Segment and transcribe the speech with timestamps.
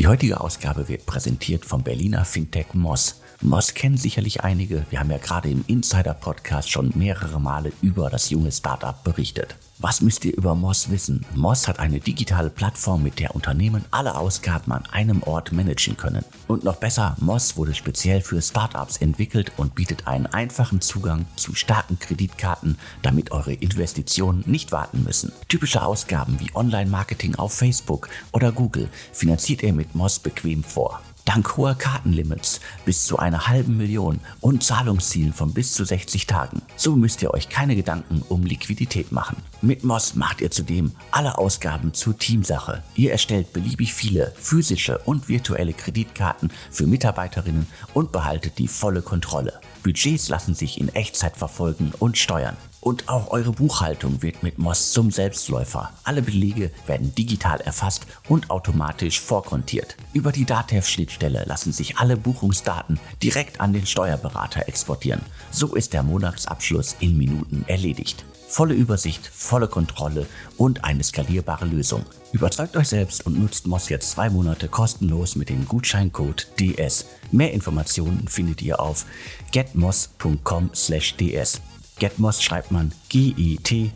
[0.00, 3.20] Die heutige Ausgabe wird präsentiert vom Berliner Fintech Moss.
[3.42, 4.86] Moss kennen sicherlich einige.
[4.88, 9.56] Wir haben ja gerade im Insider-Podcast schon mehrere Male über das junge Startup berichtet.
[9.82, 11.24] Was müsst ihr über Moss wissen?
[11.34, 16.22] Moss hat eine digitale Plattform, mit der Unternehmen alle Ausgaben an einem Ort managen können.
[16.48, 21.54] Und noch besser, Moss wurde speziell für Startups entwickelt und bietet einen einfachen Zugang zu
[21.54, 25.32] starken Kreditkarten, damit eure Investitionen nicht warten müssen.
[25.48, 31.00] Typische Ausgaben wie Online-Marketing auf Facebook oder Google finanziert ihr mit Moss bequem vor.
[31.24, 36.62] Dank hoher Kartenlimits bis zu einer halben Million und Zahlungszielen von bis zu 60 Tagen.
[36.76, 39.36] So müsst ihr euch keine Gedanken um Liquidität machen.
[39.62, 42.82] Mit Moss macht ihr zudem alle Ausgaben zur Teamsache.
[42.94, 49.60] Ihr erstellt beliebig viele physische und virtuelle Kreditkarten für Mitarbeiterinnen und behaltet die volle Kontrolle.
[49.82, 52.56] Budgets lassen sich in Echtzeit verfolgen und steuern.
[52.80, 55.92] Und auch eure Buchhaltung wird mit Moss zum Selbstläufer.
[56.02, 59.96] Alle Belege werden digital erfasst und automatisch vorkontiert.
[60.14, 65.20] Über die DATEV-Schnittstelle lassen sich alle Buchungsdaten direkt an den Steuerberater exportieren.
[65.50, 68.24] So ist der Monatsabschluss in Minuten erledigt.
[68.48, 72.06] Volle Übersicht, volle Kontrolle und eine skalierbare Lösung.
[72.32, 77.04] Überzeugt euch selbst und nutzt Moss jetzt zwei Monate kostenlos mit dem Gutscheincode DS.
[77.30, 79.04] Mehr Informationen findet ihr auf
[79.52, 81.60] getmoss.com/ds.
[82.00, 83.92] Getmoss schreibt man G-E-T-M-O-S-S.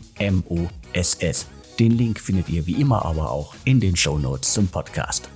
[1.79, 5.27] Den Link findet ihr wie immer aber auch in den Show Notes zum Podcast.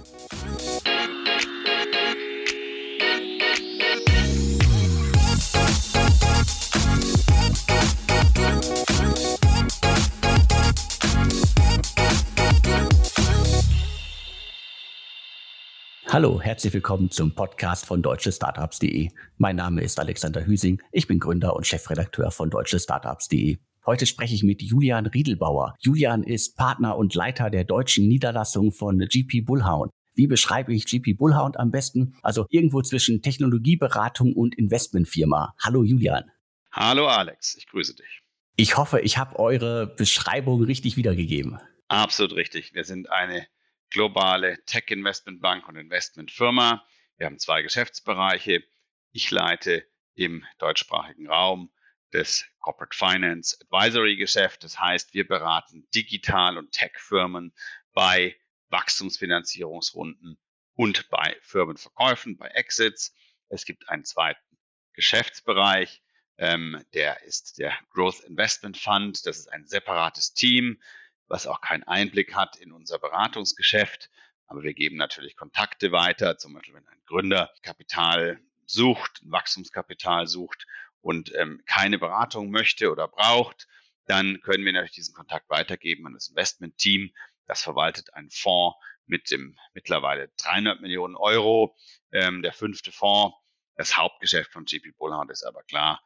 [16.11, 19.09] Hallo, herzlich willkommen zum Podcast von deutschestartups.de.
[19.37, 23.59] Mein Name ist Alexander Hüsing, ich bin Gründer und Chefredakteur von deutschestartups.de.
[23.85, 25.75] Heute spreche ich mit Julian Riedelbauer.
[25.77, 29.91] Julian ist Partner und Leiter der deutschen Niederlassung von GP Bullhound.
[30.15, 32.15] Wie beschreibe ich GP Bullhound am besten?
[32.23, 35.53] Also irgendwo zwischen Technologieberatung und Investmentfirma.
[35.63, 36.23] Hallo Julian.
[36.71, 38.23] Hallo Alex, ich grüße dich.
[38.55, 41.59] Ich hoffe, ich habe eure Beschreibung richtig wiedergegeben.
[41.87, 42.73] Absolut richtig.
[42.73, 43.45] Wir sind eine
[43.89, 46.85] globale Tech-Investmentbank und Investmentfirma.
[47.17, 48.63] Wir haben zwei Geschäftsbereiche.
[49.11, 49.85] Ich leite
[50.15, 51.71] im deutschsprachigen Raum
[52.11, 54.63] das Corporate Finance Advisory Geschäft.
[54.63, 57.53] Das heißt, wir beraten Digital- und Tech-Firmen
[57.93, 58.35] bei
[58.69, 60.39] Wachstumsfinanzierungsrunden
[60.75, 63.13] und bei Firmenverkäufen, bei Exits.
[63.49, 64.57] Es gibt einen zweiten
[64.93, 66.01] Geschäftsbereich,
[66.37, 69.25] ähm, der ist der Growth Investment Fund.
[69.25, 70.81] Das ist ein separates Team
[71.29, 74.09] was auch keinen Einblick hat in unser Beratungsgeschäft.
[74.47, 80.65] Aber wir geben natürlich Kontakte weiter, zum Beispiel wenn ein Gründer Kapital sucht, Wachstumskapital sucht
[81.01, 83.67] und ähm, keine Beratung möchte oder braucht,
[84.05, 87.13] dann können wir natürlich diesen Kontakt weitergeben an das Investment-Team.
[87.45, 91.75] Das verwaltet einen Fonds mit dem mittlerweile 300 Millionen Euro,
[92.11, 93.37] ähm, der fünfte Fonds.
[93.75, 96.03] Das Hauptgeschäft von GP Bullhound ist aber klar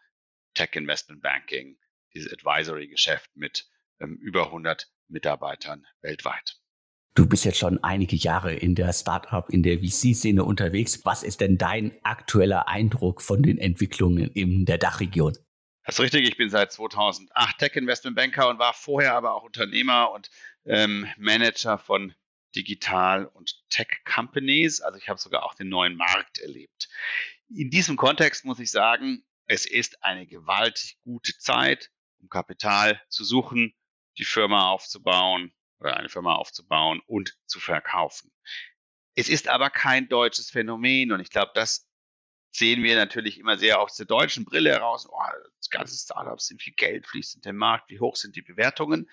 [0.53, 1.79] Tech Investment Banking,
[2.13, 3.67] dieses Advisory-Geschäft mit
[3.99, 6.57] ähm, über 100 Mitarbeitern weltweit.
[7.15, 11.05] Du bist jetzt schon einige Jahre in der Startup, in der VC-Szene unterwegs.
[11.05, 15.37] Was ist denn dein aktueller Eindruck von den Entwicklungen in der Dachregion?
[15.85, 16.27] Das ist richtig.
[16.27, 20.31] Ich bin seit 2008 Tech Investment Banker und war vorher aber auch Unternehmer und
[20.65, 22.15] ähm, Manager von
[22.55, 24.81] Digital- und Tech-Companies.
[24.81, 26.89] Also ich habe sogar auch den neuen Markt erlebt.
[27.49, 33.23] In diesem Kontext muss ich sagen, es ist eine gewaltig gute Zeit, um Kapital zu
[33.23, 33.73] suchen,
[34.17, 38.31] die Firma aufzubauen oder eine Firma aufzubauen und zu verkaufen.
[39.15, 41.87] Es ist aber kein deutsches Phänomen und ich glaube, das
[42.51, 45.07] sehen wir natürlich immer sehr aus der deutschen Brille heraus.
[45.09, 45.19] Oh,
[45.57, 49.09] das ganze Startups sind viel Geld fließt in den Markt, wie hoch sind die Bewertungen?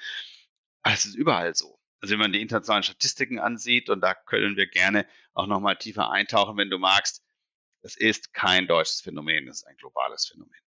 [0.83, 1.79] Aber es ist überall so.
[2.01, 6.11] Also wenn man die internationalen Statistiken ansieht, und da können wir gerne auch nochmal tiefer
[6.11, 7.23] eintauchen, wenn du magst,
[7.83, 10.61] das ist kein deutsches Phänomen, das ist ein globales Phänomen.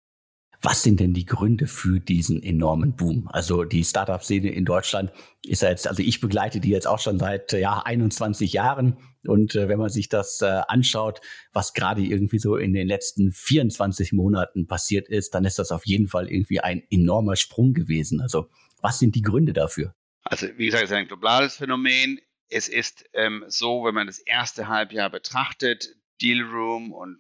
[0.65, 3.27] Was sind denn die Gründe für diesen enormen Boom?
[3.27, 5.11] Also die Startup-Szene in Deutschland
[5.45, 8.97] ist ja jetzt, also ich begleite die jetzt auch schon seit ja 21 Jahren.
[9.27, 11.19] Und äh, wenn man sich das äh, anschaut,
[11.51, 15.85] was gerade irgendwie so in den letzten 24 Monaten passiert ist, dann ist das auf
[15.85, 18.21] jeden Fall irgendwie ein enormer Sprung gewesen.
[18.21, 18.49] Also
[18.81, 19.93] was sind die Gründe dafür?
[20.23, 22.21] Also wie gesagt, es ist ein globales Phänomen.
[22.47, 27.17] Es ist ähm, so, wenn man das erste Halbjahr betrachtet, Dealroom und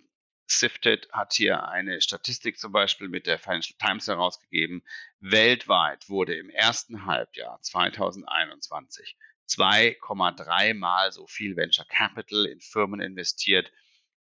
[0.59, 4.83] Sifted hat hier eine Statistik zum Beispiel mit der Financial Times herausgegeben.
[5.19, 9.17] Weltweit wurde im ersten Halbjahr 2021
[9.47, 13.71] 2,3 mal so viel Venture Capital in Firmen investiert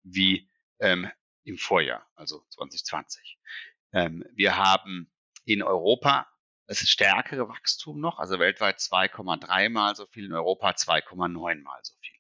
[0.02, 0.48] wie
[0.78, 1.10] ähm,
[1.44, 3.38] im Vorjahr, also 2020.
[3.92, 5.10] Ähm, wir haben
[5.44, 6.28] in Europa
[6.66, 11.94] das stärkere Wachstum noch, also weltweit 2,3 mal so viel, in Europa 2,9 mal so
[12.00, 12.14] viel.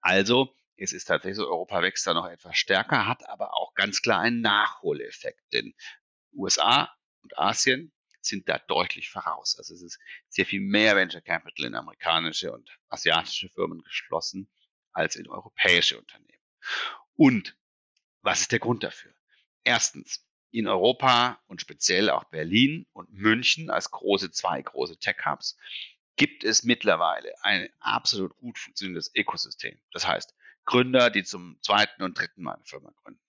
[0.00, 4.02] Also, es ist tatsächlich so, Europa wächst da noch etwas stärker, hat aber auch ganz
[4.02, 5.74] klar einen Nachholeffekt, denn
[6.34, 9.56] USA und Asien sind da deutlich voraus.
[9.56, 14.50] Also es ist sehr viel mehr Venture Capital in amerikanische und asiatische Firmen geschlossen
[14.92, 16.42] als in europäische Unternehmen.
[17.14, 17.56] Und
[18.22, 19.14] was ist der Grund dafür?
[19.62, 25.58] Erstens, in Europa und speziell auch Berlin und München als große zwei große Tech-Hubs
[26.16, 29.78] gibt es mittlerweile ein absolut gut funktionierendes Ökosystem.
[29.92, 30.34] Das heißt,
[30.66, 33.20] Gründer, die zum zweiten und dritten Mal eine Firma gründen.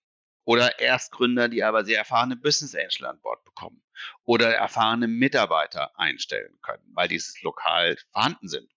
[0.44, 3.82] Oder Erstgründer, die aber sehr erfahrene Business Angel an Bord bekommen.
[4.24, 8.70] Oder erfahrene Mitarbeiter einstellen können, weil dieses lokal vorhanden sind.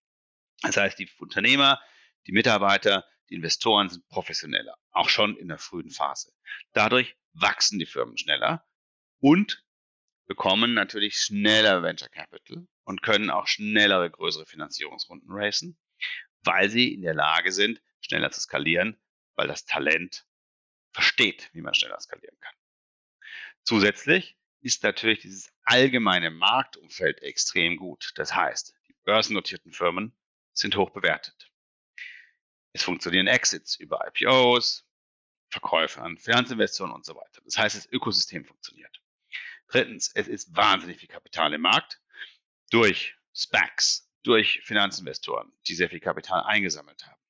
[0.62, 1.82] Das heißt, die Unternehmer,
[2.28, 6.32] die Mitarbeiter, die Investoren sind professioneller, auch schon in der frühen Phase.
[6.74, 8.66] Dadurch wachsen die Firmen schneller
[9.20, 9.64] und
[10.28, 15.80] bekommen natürlich schneller Venture Capital und können auch schnellere, größere Finanzierungsrunden racen,
[16.44, 18.98] weil sie in der Lage sind, schneller zu skalieren,
[19.36, 20.26] weil das Talent
[20.94, 22.56] versteht, wie man schneller skalieren kann.
[23.64, 28.12] Zusätzlich ist natürlich dieses allgemeine Marktumfeld extrem gut.
[28.16, 30.16] Das heißt, die börsennotierten Firmen
[30.54, 31.52] sind hoch bewertet.
[32.74, 34.88] Es funktionieren Exits über IPOs,
[35.50, 37.42] Verkäufe an Finanzinvestoren und so weiter.
[37.44, 39.02] Das heißt, das Ökosystem funktioniert.
[39.68, 42.02] Drittens, es ist wahnsinnig viel Kapital im Markt
[42.70, 47.21] durch SPACs, durch Finanzinvestoren, die sehr viel Kapital eingesammelt haben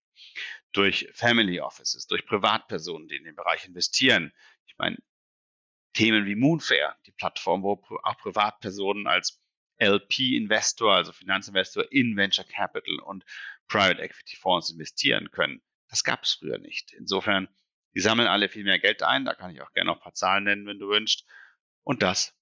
[0.71, 4.33] durch Family Offices, durch Privatpersonen, die in den Bereich investieren.
[4.65, 4.97] Ich meine,
[5.93, 9.41] Themen wie Moonfair, die Plattform, wo auch Privatpersonen als
[9.79, 13.25] LP-Investor, also Finanzinvestor in Venture Capital und
[13.67, 15.61] Private Equity Fonds investieren können.
[15.89, 16.93] Das gab es früher nicht.
[16.93, 17.49] Insofern,
[17.95, 19.25] die sammeln alle viel mehr Geld ein.
[19.25, 21.25] Da kann ich auch gerne noch ein paar Zahlen nennen, wenn du wünschst.
[21.83, 22.33] Und das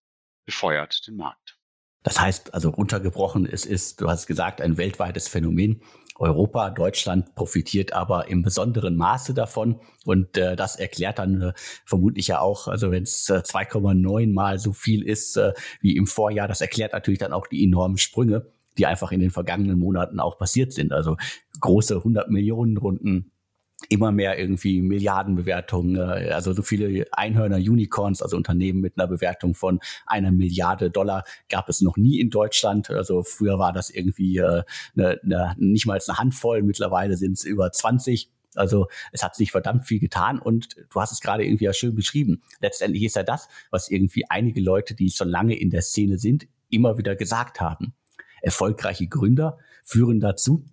[0.46, 1.58] befeuert den Markt.
[2.04, 5.82] Das heißt, also runtergebrochen, es ist, du hast gesagt, ein weltweites Phänomen.
[6.20, 9.80] Europa, Deutschland profitiert aber im besonderen Maße davon.
[10.06, 11.54] Und äh, das erklärt dann äh,
[11.86, 16.08] vermutlich ja auch, also wenn es äh, 2,9 mal so viel ist äh, wie im
[16.08, 20.20] Vorjahr, das erklärt natürlich dann auch die enormen Sprünge, die einfach in den vergangenen Monaten
[20.20, 20.92] auch passiert sind.
[20.92, 21.18] Also
[21.62, 23.32] große 100 Millionen Runden
[23.88, 29.54] immer mehr irgendwie Milliardenbewertungen, äh, also so viele Einhörner, Unicorns, also Unternehmen mit einer Bewertung
[29.54, 32.90] von einer Milliarde Dollar gab es noch nie in Deutschland.
[32.90, 34.64] Also früher war das irgendwie äh,
[34.96, 38.30] ne, ne, nicht mal eine Handvoll, mittlerweile sind es über 20.
[38.56, 41.96] Also es hat sich verdammt viel getan und du hast es gerade irgendwie ja schön
[41.96, 42.42] beschrieben.
[42.60, 46.48] Letztendlich ist ja das, was irgendwie einige Leute, die schon lange in der Szene sind,
[46.70, 47.94] immer wieder gesagt haben.
[48.42, 50.66] Erfolgreiche Gründer führen dazu,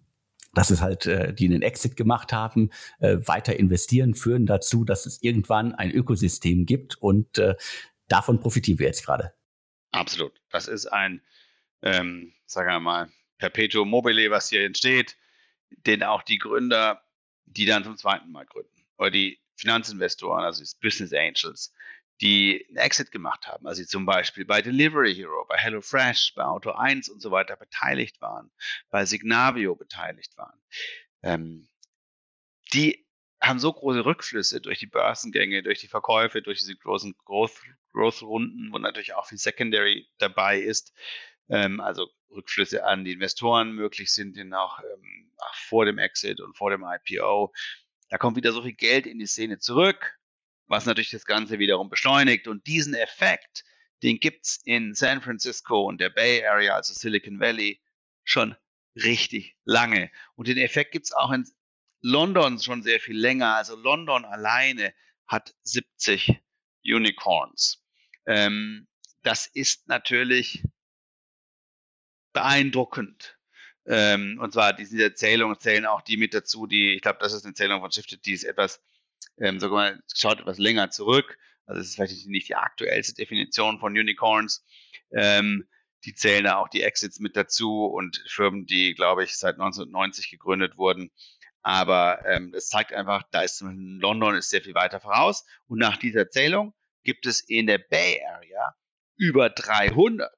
[0.56, 5.04] dass es halt, äh, die einen Exit gemacht haben, äh, weiter investieren, führen dazu, dass
[5.04, 7.56] es irgendwann ein Ökosystem gibt und äh,
[8.08, 9.34] davon profitieren wir jetzt gerade.
[9.92, 10.32] Absolut.
[10.50, 11.20] Das ist ein,
[11.82, 15.18] ähm, sagen wir mal, Perpetuum mobile, was hier entsteht,
[15.86, 17.02] den auch die Gründer,
[17.44, 21.74] die dann zum zweiten Mal gründen, oder die Finanzinvestoren, also die Business Angels,
[22.20, 26.44] die einen Exit gemacht haben, also sie zum Beispiel bei Delivery Hero, bei HelloFresh, bei
[26.44, 28.50] Auto 1 und so weiter beteiligt waren,
[28.90, 30.58] bei Signavio beteiligt waren.
[31.22, 31.68] Ähm,
[32.72, 33.06] die
[33.40, 38.78] haben so große Rückflüsse durch die Börsengänge, durch die Verkäufe, durch diese großen Growth-Runden, wo
[38.78, 40.94] natürlich auch viel Secondary dabei ist,
[41.48, 46.40] ähm, also Rückflüsse an die Investoren möglich sind, denn auch, ähm, auch vor dem Exit
[46.40, 47.52] und vor dem IPO.
[48.08, 50.18] Da kommt wieder so viel Geld in die Szene zurück
[50.66, 52.48] was natürlich das Ganze wiederum beschleunigt.
[52.48, 53.64] Und diesen Effekt,
[54.02, 57.80] den gibt's in San Francisco und der Bay Area, also Silicon Valley,
[58.24, 58.56] schon
[58.96, 60.10] richtig lange.
[60.34, 61.46] Und den Effekt gibt's auch in
[62.00, 63.54] London schon sehr viel länger.
[63.54, 64.94] Also London alleine
[65.26, 66.40] hat 70
[66.84, 67.82] Unicorns.
[68.26, 68.86] Ähm,
[69.22, 70.62] das ist natürlich
[72.32, 73.38] beeindruckend.
[73.86, 77.44] Ähm, und zwar diese Zählungen zählen auch die mit dazu, die, ich glaube, das ist
[77.44, 78.80] eine Zählung von Shifted, die ist etwas
[79.38, 81.38] ähm, sogar mal, schaut etwas länger zurück.
[81.66, 84.64] Also es ist vielleicht nicht die aktuellste Definition von Unicorns.
[85.12, 85.68] Ähm,
[86.04, 90.30] die zählen da auch die Exits mit dazu und Firmen, die, glaube ich, seit 1990
[90.30, 91.10] gegründet wurden.
[91.62, 95.44] Aber ähm, zeigt einfach, da ist London ist sehr viel weiter voraus.
[95.66, 98.76] Und nach dieser Zählung gibt es in der Bay Area
[99.16, 100.30] über 300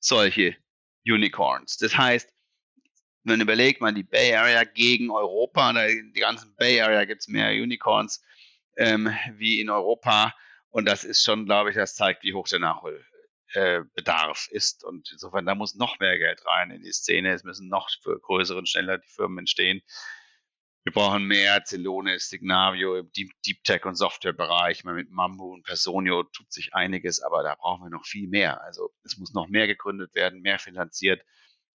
[0.00, 0.56] solche
[1.04, 1.76] Unicorns.
[1.76, 2.32] Das heißt,
[3.28, 7.28] man überlegt, man die Bay Area gegen Europa, in die ganzen Bay Area gibt es
[7.28, 8.22] mehr Unicorns
[8.76, 10.34] ähm, wie in Europa.
[10.70, 14.84] Und das ist schon, glaube ich, das zeigt, wie hoch der Nachholbedarf äh, ist.
[14.84, 17.32] Und insofern, da muss noch mehr Geld rein in die Szene.
[17.32, 19.82] Es müssen noch für größere und schneller die Firmen entstehen.
[20.84, 24.84] Wir brauchen mehr Celonis, Signavio im Deep, Deep Tech und Softwarebereich.
[24.84, 28.62] Mit Mambu und Personio tut sich einiges, aber da brauchen wir noch viel mehr.
[28.62, 31.22] Also es muss noch mehr gegründet werden, mehr finanziert.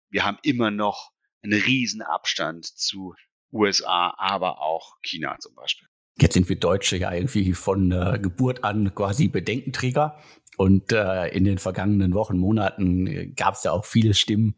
[0.09, 3.15] Wir haben immer noch einen riesen Abstand zu
[3.53, 5.89] USA, aber auch China zum Beispiel.
[6.19, 10.19] Jetzt sind wir Deutsche ja irgendwie von äh, Geburt an quasi Bedenkenträger.
[10.57, 14.55] Und äh, in den vergangenen Wochen, Monaten äh, gab es ja auch viele Stimmen.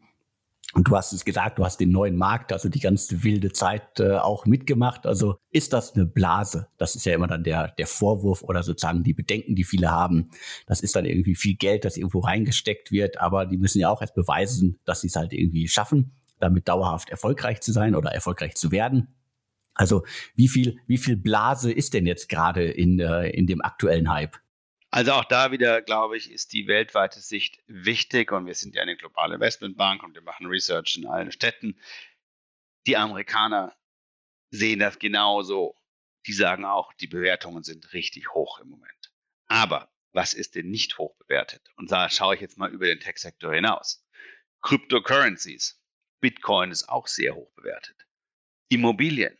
[0.73, 4.01] Und du hast es gesagt, du hast den neuen Markt, also die ganze wilde Zeit
[4.01, 5.05] äh, auch mitgemacht.
[5.05, 6.67] Also ist das eine Blase?
[6.77, 10.31] Das ist ja immer dann der, der Vorwurf oder sozusagen die Bedenken, die viele haben.
[10.67, 14.01] Das ist dann irgendwie viel Geld, das irgendwo reingesteckt wird, aber die müssen ja auch
[14.01, 16.11] erst beweisen, dass sie es halt irgendwie schaffen,
[16.45, 19.13] damit dauerhaft erfolgreich zu sein oder erfolgreich zu werden.
[19.73, 24.09] Also wie viel, wie viel Blase ist denn jetzt gerade in, äh, in dem aktuellen
[24.09, 24.37] Hype?
[24.89, 28.81] Also auch da wieder, glaube ich, ist die weltweite Sicht wichtig und wir sind ja
[28.81, 31.77] eine globale Investmentbank und wir machen Research in allen Städten.
[32.87, 33.75] Die Amerikaner
[34.51, 35.75] sehen das genauso.
[36.27, 39.11] Die sagen auch, die Bewertungen sind richtig hoch im Moment.
[39.47, 41.69] Aber was ist denn nicht hoch bewertet?
[41.75, 44.07] Und da schaue ich jetzt mal über den Tech-Sektor hinaus.
[44.61, 45.77] Cryptocurrencies.
[46.25, 48.07] Bitcoin ist auch sehr hoch bewertet.
[48.69, 49.37] Immobilien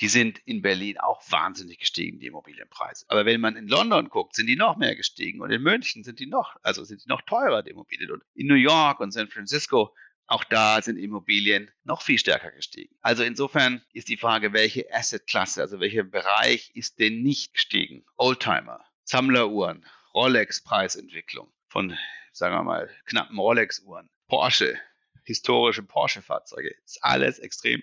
[0.00, 3.04] die sind in Berlin auch wahnsinnig gestiegen, die Immobilienpreise.
[3.08, 5.40] Aber wenn man in London guckt, sind die noch mehr gestiegen.
[5.40, 8.10] Und in München sind die noch, also sind die noch teurer, die Immobilien.
[8.10, 9.94] Und in New York und San Francisco,
[10.26, 12.94] auch da sind Immobilien noch viel stärker gestiegen.
[13.02, 18.04] Also insofern ist die Frage, welche Assetklasse, also welcher Bereich ist denn nicht gestiegen?
[18.16, 21.96] Oldtimer, Sammleruhren, Rolex-Preisentwicklung von,
[22.32, 24.76] sagen wir mal, knappen Rolex-Uhren, Porsche,
[25.24, 27.82] historische Porsche-Fahrzeuge, ist alles extrem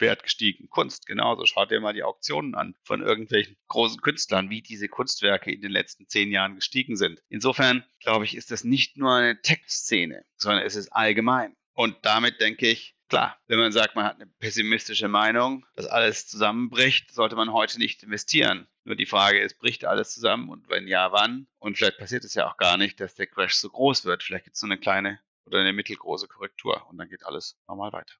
[0.00, 0.68] Wert gestiegen.
[0.68, 1.44] Kunst genauso.
[1.46, 5.70] Schaut dir mal die Auktionen an von irgendwelchen großen Künstlern, wie diese Kunstwerke in den
[5.70, 7.22] letzten zehn Jahren gestiegen sind.
[7.28, 11.54] Insofern, glaube ich, ist das nicht nur eine Tech-Szene, sondern es ist allgemein.
[11.74, 16.26] Und damit denke ich, klar, wenn man sagt, man hat eine pessimistische Meinung, dass alles
[16.26, 18.66] zusammenbricht, sollte man heute nicht investieren.
[18.84, 21.46] Nur die Frage ist, bricht alles zusammen und wenn ja, wann?
[21.58, 24.22] Und vielleicht passiert es ja auch gar nicht, dass der Crash so groß wird.
[24.22, 27.92] Vielleicht gibt es so eine kleine oder eine mittelgroße Korrektur und dann geht alles normal
[27.92, 28.14] weiter.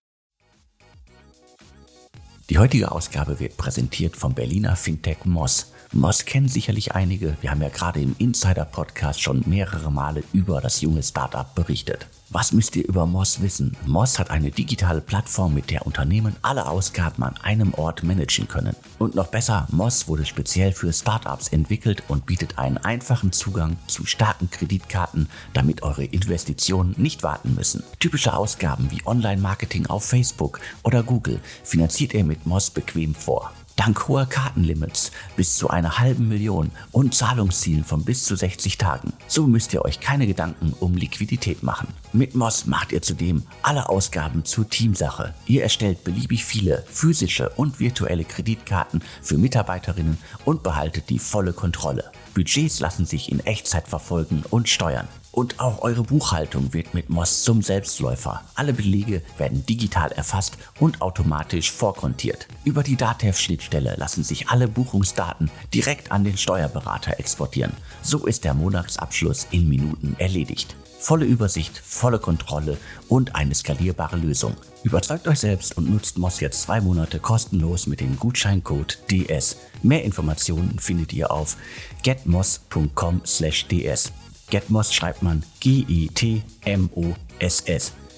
[2.50, 5.72] Die heutige Ausgabe wird präsentiert vom Berliner Fintech Moss.
[5.92, 7.36] Moss kennen sicherlich einige.
[7.40, 12.08] Wir haben ja gerade im Insider-Podcast schon mehrere Male über das junge Startup berichtet.
[12.32, 13.76] Was müsst ihr über Moss wissen?
[13.86, 18.76] Moss hat eine digitale Plattform, mit der Unternehmen alle Ausgaben an einem Ort managen können.
[19.00, 24.06] Und noch besser, Moss wurde speziell für Startups entwickelt und bietet einen einfachen Zugang zu
[24.06, 27.82] starken Kreditkarten, damit eure Investitionen nicht warten müssen.
[27.98, 33.50] Typische Ausgaben wie Online-Marketing auf Facebook oder Google finanziert ihr mit Moss bequem vor.
[33.80, 39.14] Dank hoher Kartenlimits bis zu einer halben Million und Zahlungszielen von bis zu 60 Tagen.
[39.26, 41.88] So müsst ihr euch keine Gedanken um Liquidität machen.
[42.12, 45.32] Mit Moss macht ihr zudem alle Ausgaben zur Teamsache.
[45.46, 52.12] Ihr erstellt beliebig viele physische und virtuelle Kreditkarten für Mitarbeiterinnen und behaltet die volle Kontrolle.
[52.34, 55.08] Budgets lassen sich in Echtzeit verfolgen und steuern.
[55.32, 58.42] Und auch eure Buchhaltung wird mit Moss zum Selbstläufer.
[58.56, 62.48] Alle Belege werden digital erfasst und automatisch vorkontiert.
[62.64, 67.72] Über die DATEV-Schnittstelle lassen sich alle Buchungsdaten direkt an den Steuerberater exportieren.
[68.02, 70.74] So ist der Monatsabschluss in Minuten erledigt.
[70.98, 72.76] Volle Übersicht, volle Kontrolle
[73.08, 74.56] und eine skalierbare Lösung.
[74.82, 79.58] Überzeugt euch selbst und nutzt Moss jetzt zwei Monate kostenlos mit dem Gutscheincode DS.
[79.82, 81.56] Mehr Informationen findet ihr auf
[82.02, 84.12] getmoss.com/ds.
[84.50, 86.42] Getmoss schreibt man G-E-T-M-O-S-S.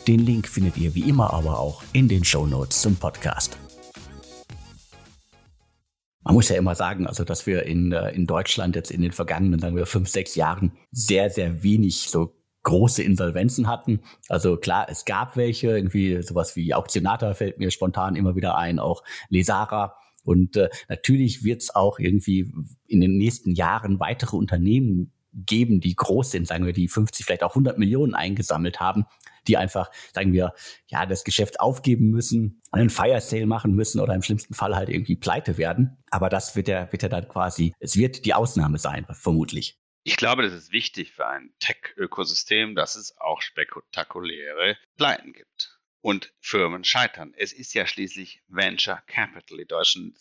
[0.08, 3.58] Den Link findet ihr wie immer aber auch in den Show Notes zum Podcast.
[6.24, 9.12] Man muss ja immer sagen, also dass wir in, äh, in Deutschland jetzt in den
[9.12, 14.00] vergangenen, sagen wir, fünf, sechs Jahren sehr, sehr wenig so große Insolvenzen hatten.
[14.28, 18.78] Also klar, es gab welche, irgendwie sowas wie Auktionata fällt mir spontan immer wieder ein,
[18.78, 19.96] auch Lesara.
[20.24, 22.54] Und äh, natürlich wird es auch irgendwie
[22.86, 27.42] in den nächsten Jahren weitere Unternehmen geben, die groß sind, sagen wir, die 50, vielleicht
[27.42, 29.06] auch 100 Millionen eingesammelt haben,
[29.48, 30.54] die einfach, sagen wir,
[30.86, 34.88] ja, das Geschäft aufgeben müssen, einen Fire Sale machen müssen oder im schlimmsten Fall halt
[34.88, 35.98] irgendwie pleite werden.
[36.10, 39.78] Aber das wird ja, wird ja dann quasi, es wird die Ausnahme sein, vermutlich.
[40.04, 45.71] Ich glaube, das ist wichtig für ein Tech-Ökosystem, dass es auch spektakuläre Pleiten gibt
[46.02, 47.32] und Firmen scheitern.
[47.36, 49.58] Es ist ja schließlich Venture Capital.
[49.58, 50.14] Die Deutschen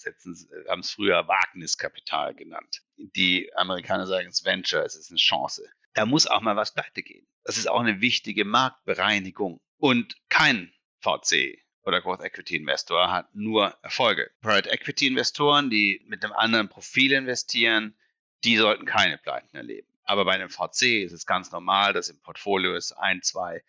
[0.70, 2.84] haben es früher Wagniskapital genannt.
[2.98, 5.68] Die Amerikaner sagen es Venture, es ist eine Chance.
[5.94, 7.28] Da muss auch mal was pleite gehen.
[7.44, 9.60] Das ist auch eine wichtige Marktbereinigung.
[9.78, 14.30] Und kein VC oder Growth Equity Investor hat nur Erfolge.
[14.42, 17.96] Private Equity Investoren, die mit einem anderen Profil investieren,
[18.44, 19.88] die sollten keine Pleiten erleben.
[20.04, 23.64] Aber bei einem VC ist es ganz normal, dass im Portfolio es ein, zwei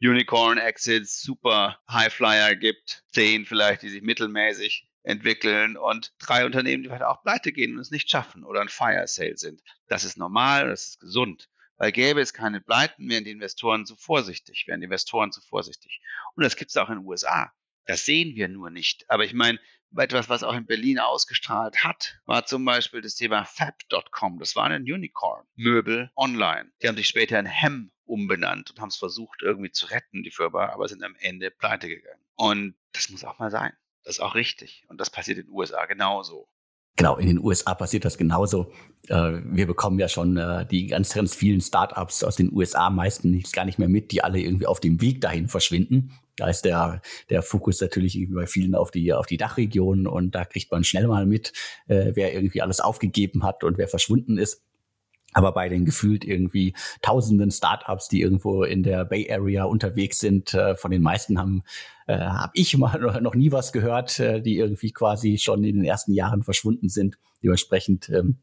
[0.00, 7.04] Unicorn-Exits, super Highflyer gibt, zehn vielleicht, die sich mittelmäßig entwickeln und drei Unternehmen, die vielleicht
[7.04, 9.62] auch pleite gehen und es nicht schaffen oder ein Fire Sale sind.
[9.86, 11.48] Das ist normal, das ist gesund.
[11.78, 16.00] Weil gäbe es keine Pleiten, wären die Investoren zu vorsichtig, wären die Investoren zu vorsichtig.
[16.34, 17.52] Und das gibt es auch in den USA.
[17.86, 19.08] Das sehen wir nur nicht.
[19.08, 19.60] Aber ich meine,
[19.96, 24.38] etwas, was auch in Berlin ausgestrahlt hat, war zum Beispiel das Thema Fab.com.
[24.38, 25.46] Das war ein Unicorn.
[25.56, 26.70] Möbel online.
[26.82, 30.30] Die haben sich später in Hem umbenannt und haben es versucht, irgendwie zu retten, die
[30.30, 32.20] Firma, aber sind am Ende pleite gegangen.
[32.36, 33.72] Und das muss auch mal sein.
[34.04, 34.84] Das ist auch richtig.
[34.88, 36.48] Und das passiert in den USA genauso.
[36.96, 38.72] Genau, in den USA passiert das genauso.
[39.08, 43.52] Äh, wir bekommen ja schon äh, die ganz, ganz vielen Startups aus den USA meistens
[43.52, 46.18] gar nicht mehr mit, die alle irgendwie auf dem Weg dahin verschwinden.
[46.38, 50.44] Da ist der, der Fokus natürlich bei vielen auf die, auf die Dachregion und da
[50.44, 51.52] kriegt man schnell mal mit,
[51.88, 54.62] äh, wer irgendwie alles aufgegeben hat und wer verschwunden ist.
[55.34, 60.54] Aber bei den gefühlt irgendwie tausenden Startups, die irgendwo in der Bay Area unterwegs sind,
[60.54, 61.64] äh, von den meisten haben
[62.06, 65.84] äh, habe ich mal noch nie was gehört, äh, die irgendwie quasi schon in den
[65.84, 67.18] ersten Jahren verschwunden sind.
[67.42, 68.38] Dementsprechend ähm,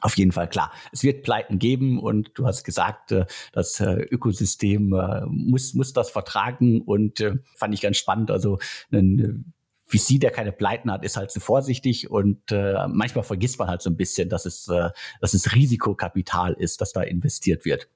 [0.00, 0.72] auf jeden Fall klar.
[0.92, 5.92] Es wird Pleiten geben und du hast gesagt, äh, das äh, Ökosystem äh, muss, muss
[5.92, 7.22] das vertragen und
[7.56, 8.30] fand ich ganz spannend.
[8.30, 8.58] Also
[8.92, 9.52] ein
[9.90, 13.82] VC, der keine Pleiten hat, ist halt so vorsichtig und äh, manchmal vergisst man halt
[13.82, 14.90] so ein bisschen, dass es, äh,
[15.20, 17.88] dass es Risikokapital ist, das da investiert wird.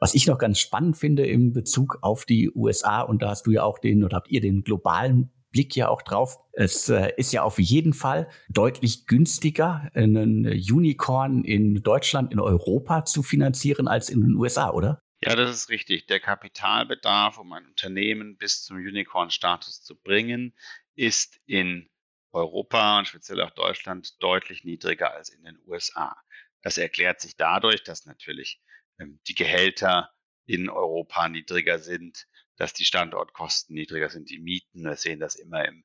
[0.00, 3.52] Was ich noch ganz spannend finde im Bezug auf die USA, und da hast du
[3.52, 6.38] ja auch den oder habt ihr den globalen Blick ja auch drauf.
[6.52, 13.04] Es äh, ist ja auf jeden Fall deutlich günstiger, einen Unicorn in Deutschland, in Europa
[13.04, 15.02] zu finanzieren als in den USA, oder?
[15.20, 16.06] Ja, das ist richtig.
[16.06, 20.54] Der Kapitalbedarf, um ein Unternehmen bis zum Unicorn-Status zu bringen,
[20.94, 21.88] ist in
[22.32, 26.16] Europa und speziell auch Deutschland deutlich niedriger als in den USA.
[26.62, 28.60] Das erklärt sich dadurch, dass natürlich
[29.00, 30.10] ähm, die Gehälter
[30.48, 32.26] in Europa niedriger sind,
[32.56, 34.82] dass die Standortkosten niedriger sind, die Mieten.
[34.82, 35.84] Wir sehen das immer im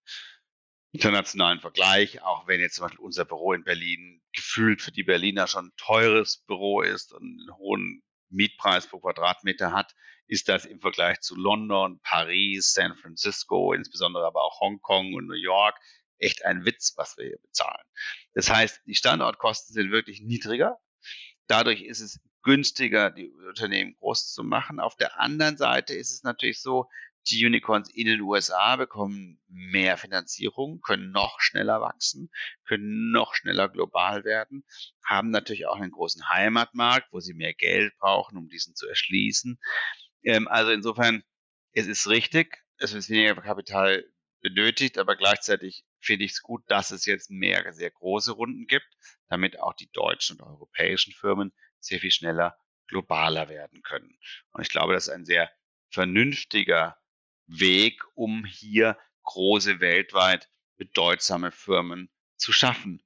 [0.94, 5.48] internationalen Vergleich, auch wenn jetzt zum Beispiel unser Büro in Berlin gefühlt für die Berliner
[5.48, 9.94] schon ein teures Büro ist und einen hohen Mietpreis pro Quadratmeter hat,
[10.28, 15.36] ist das im Vergleich zu London, Paris, San Francisco, insbesondere aber auch Hongkong und New
[15.36, 15.78] York
[16.20, 17.84] echt ein Witz, was wir hier bezahlen.
[18.34, 20.80] Das heißt, die Standortkosten sind wirklich niedriger.
[21.48, 24.80] Dadurch ist es günstiger, die Unternehmen groß zu machen.
[24.80, 26.90] Auf der anderen Seite ist es natürlich so,
[27.30, 32.30] die Unicorns in den USA bekommen mehr Finanzierung, können noch schneller wachsen,
[32.66, 34.66] können noch schneller global werden,
[35.06, 39.58] haben natürlich auch einen großen Heimatmarkt, wo sie mehr Geld brauchen, um diesen zu erschließen.
[40.24, 41.24] Ähm, also insofern,
[41.72, 44.04] es ist richtig, es ist weniger Kapital
[44.42, 48.90] benötigt, aber gleichzeitig finde ich es gut, dass es jetzt mehr sehr große Runden gibt,
[49.30, 51.54] damit auch die deutschen und europäischen Firmen
[51.86, 54.18] sehr viel schneller globaler werden können.
[54.52, 55.52] Und ich glaube, das ist ein sehr
[55.90, 56.98] vernünftiger
[57.48, 63.04] Weg, um hier große weltweit bedeutsame Firmen zu schaffen.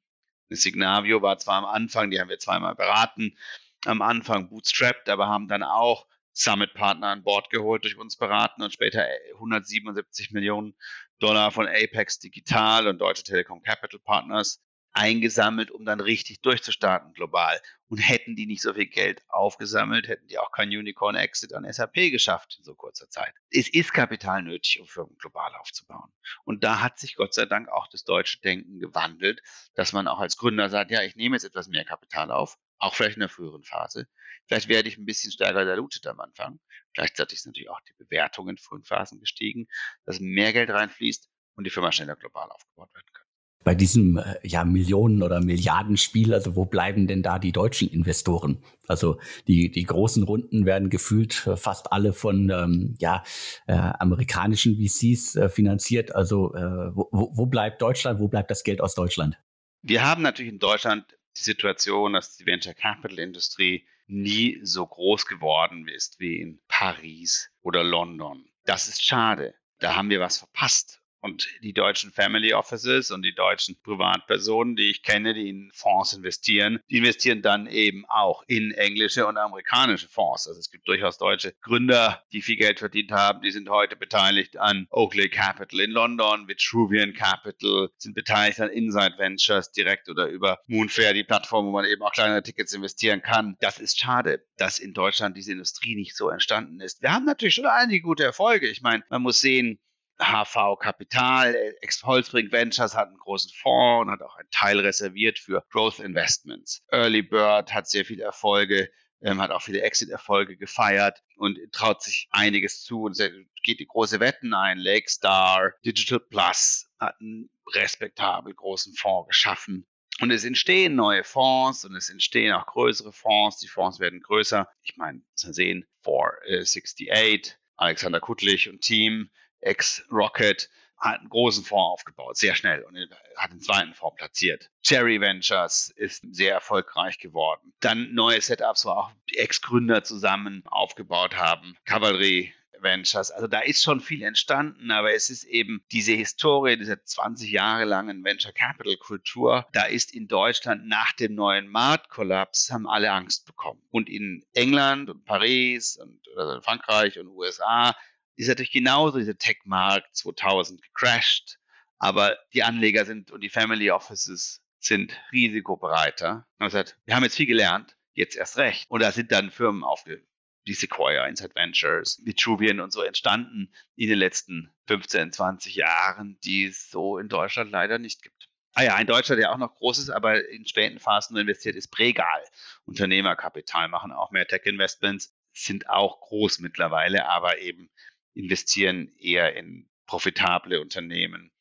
[0.50, 3.38] Signavio war zwar am Anfang, die haben wir zweimal beraten,
[3.86, 8.72] am Anfang bootstrapped, aber haben dann auch Summit-Partner an Bord geholt, durch uns beraten und
[8.72, 10.76] später 177 Millionen
[11.20, 14.64] Dollar von Apex Digital und Deutsche Telekom Capital Partners
[14.98, 17.62] eingesammelt, um dann richtig durchzustarten global.
[17.88, 22.12] Und hätten die nicht so viel Geld aufgesammelt, hätten die auch kein Unicorn-Exit an SAP
[22.12, 23.34] geschafft in so kurzer Zeit.
[23.50, 26.12] Es ist Kapital nötig, um Firmen global aufzubauen.
[26.44, 29.42] Und da hat sich Gott sei Dank auch das deutsche Denken gewandelt,
[29.76, 32.94] dass man auch als Gründer sagt, ja, ich nehme jetzt etwas mehr Kapital auf, auch
[32.94, 34.08] vielleicht in der früheren Phase.
[34.48, 36.60] Vielleicht werde ich ein bisschen stärker diluted am Anfang.
[36.94, 39.68] Gleichzeitig ist natürlich auch die Bewertung in frühen Phasen gestiegen,
[40.06, 43.27] dass mehr Geld reinfließt und die Firma schneller global aufgebaut werden kann
[43.68, 48.64] bei diesem äh, ja Millionen- oder Milliardenspiel, also wo bleiben denn da die deutschen Investoren?
[48.88, 53.26] Also die die großen Runden werden gefühlt äh, fast alle von ähm, ja
[53.68, 56.16] äh, amerikanischen VCs äh, finanziert.
[56.16, 58.22] Also äh, wo, wo bleibt Deutschland?
[58.22, 59.38] Wo bleibt das Geld aus Deutschland?
[59.82, 61.04] Wir haben natürlich in Deutschland
[61.38, 67.50] die Situation, dass die Venture Capital Industrie nie so groß geworden ist wie in Paris
[67.64, 68.46] oder London.
[68.64, 69.56] Das ist schade.
[69.80, 71.02] Da haben wir was verpasst.
[71.22, 76.14] Und die deutschen Family Offices und die deutschen Privatpersonen, die ich kenne, die in Fonds
[76.14, 80.48] investieren, die investieren dann eben auch in englische und amerikanische Fonds.
[80.48, 84.58] Also es gibt durchaus deutsche Gründer, die viel Geld verdient haben, die sind heute beteiligt
[84.58, 90.60] an Oakley Capital in London, Vitruvian Capital, sind beteiligt an Inside Ventures direkt oder über
[90.68, 93.58] Moonfair, die Plattform, wo man eben auch kleinere Tickets investieren kann.
[93.60, 97.02] Das ist schade, dass in Deutschland diese Industrie nicht so entstanden ist.
[97.02, 98.68] Wir haben natürlich schon einige gute Erfolge.
[98.68, 99.80] Ich meine, man muss sehen,
[100.20, 101.56] HV Kapital,
[102.04, 106.84] Holzbrink Ventures hat einen großen Fonds und hat auch einen Teil reserviert für Growth Investments.
[106.92, 108.90] Early Bird hat sehr viele Erfolge,
[109.22, 113.18] ähm, hat auch viele Exit-Erfolge gefeiert und traut sich einiges zu und
[113.64, 114.78] geht die große Wetten ein.
[114.78, 119.88] Lakestar, Digital Plus hat einen respektabel großen Fonds geschaffen.
[120.20, 123.60] Und es entstehen neue Fonds und es entstehen auch größere Fonds.
[123.60, 124.68] Die Fonds werden größer.
[124.82, 129.30] Ich meine, Sie sehen, 468, Alexander Kuttlich und Team
[129.62, 132.98] ex-Rocket, hat einen großen Fonds aufgebaut, sehr schnell und
[133.36, 134.72] hat den zweiten Fonds platziert.
[134.82, 137.74] Cherry Ventures ist sehr erfolgreich geworden.
[137.82, 141.78] Dann neue Setups, wo auch Ex-Gründer zusammen aufgebaut haben.
[141.86, 143.32] Cavalry Ventures.
[143.32, 147.86] Also da ist schon viel entstanden, aber es ist eben diese Historie dieser 20 Jahre
[147.86, 149.68] langen Venture Capital Kultur.
[149.74, 153.82] Da ist in Deutschland nach dem neuen Marktkollaps haben alle Angst bekommen.
[153.92, 157.96] Und in England und Paris und also Frankreich und USA
[158.38, 161.60] ist natürlich genauso dieser Tech-Markt 2000 gecrashed.
[162.00, 166.48] Aber die Anleger sind und die Family Offices sind risikobereiter.
[166.60, 168.86] Man sagt, wir haben jetzt viel gelernt, jetzt erst recht.
[168.90, 170.24] Und da sind dann Firmen aufge
[170.68, 176.66] die Sequoia Inside Ventures, Vitruvian und so entstanden in den letzten 15, 20 Jahren, die
[176.66, 178.50] es so in Deutschland leider nicht gibt.
[178.74, 182.44] Ah ja, in Deutschland ja auch noch großes, aber in späten Phasen investiert ist Pregal.
[182.86, 187.90] Unternehmerkapital machen auch mehr Tech-Investments, sind auch groß mittlerweile, aber eben
[188.38, 191.52] investieren eher in profitable Unternehmen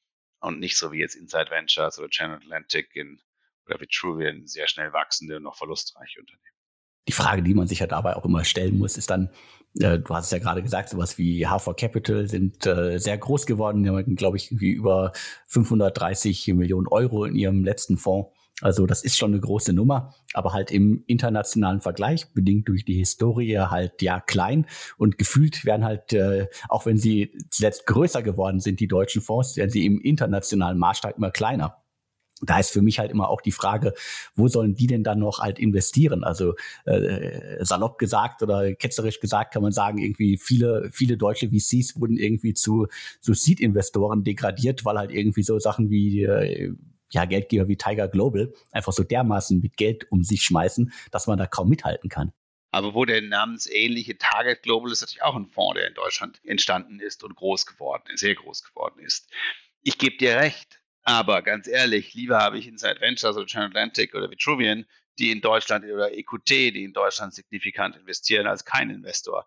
[0.41, 3.21] und nicht so wie jetzt Inside Ventures oder Channel Atlantic in,
[3.67, 6.57] oder Vitruvian sehr schnell wachsende und noch verlustreiche Unternehmen
[7.09, 9.31] die Frage, die man sich ja dabei auch immer stellen muss, ist dann,
[9.79, 13.47] äh, du hast es ja gerade gesagt, sowas wie H4 Capital sind äh, sehr groß
[13.47, 13.83] geworden.
[13.83, 15.13] Die haben, glaube ich, irgendwie über
[15.49, 18.31] 530 Millionen Euro in ihrem letzten Fonds.
[18.63, 22.95] Also das ist schon eine große Nummer, aber halt im internationalen Vergleich, bedingt durch die
[22.95, 24.67] Historie, halt ja klein
[24.97, 29.57] und gefühlt werden halt, äh, auch wenn sie zuletzt größer geworden sind, die deutschen Fonds,
[29.57, 31.83] werden sie im internationalen Maßstab immer kleiner
[32.43, 33.95] da ist für mich halt immer auch die Frage,
[34.35, 36.23] wo sollen die denn dann noch halt investieren?
[36.23, 41.99] Also äh, salopp gesagt oder ketzerisch gesagt kann man sagen, irgendwie viele, viele deutsche VCs
[41.99, 42.89] wurden irgendwie zu,
[43.21, 46.75] zu Seed-Investoren degradiert, weil halt irgendwie so Sachen wie äh,
[47.11, 51.39] ja, Geldgeber wie Tiger Global einfach so dermaßen mit Geld um sich schmeißen, dass man
[51.39, 52.33] da kaum mithalten kann.
[52.73, 57.01] Aber wo der namensähnliche Target Global ist natürlich auch ein Fonds, der in Deutschland entstanden
[57.01, 59.31] ist und groß geworden ist, sehr groß geworden ist.
[59.83, 64.31] Ich gebe dir recht, aber ganz ehrlich, lieber habe ich Inside Ventures oder Atlantic oder
[64.31, 64.85] Vitruvian,
[65.19, 69.47] die in Deutschland oder EQT, die in Deutschland signifikant investieren, als kein Investor.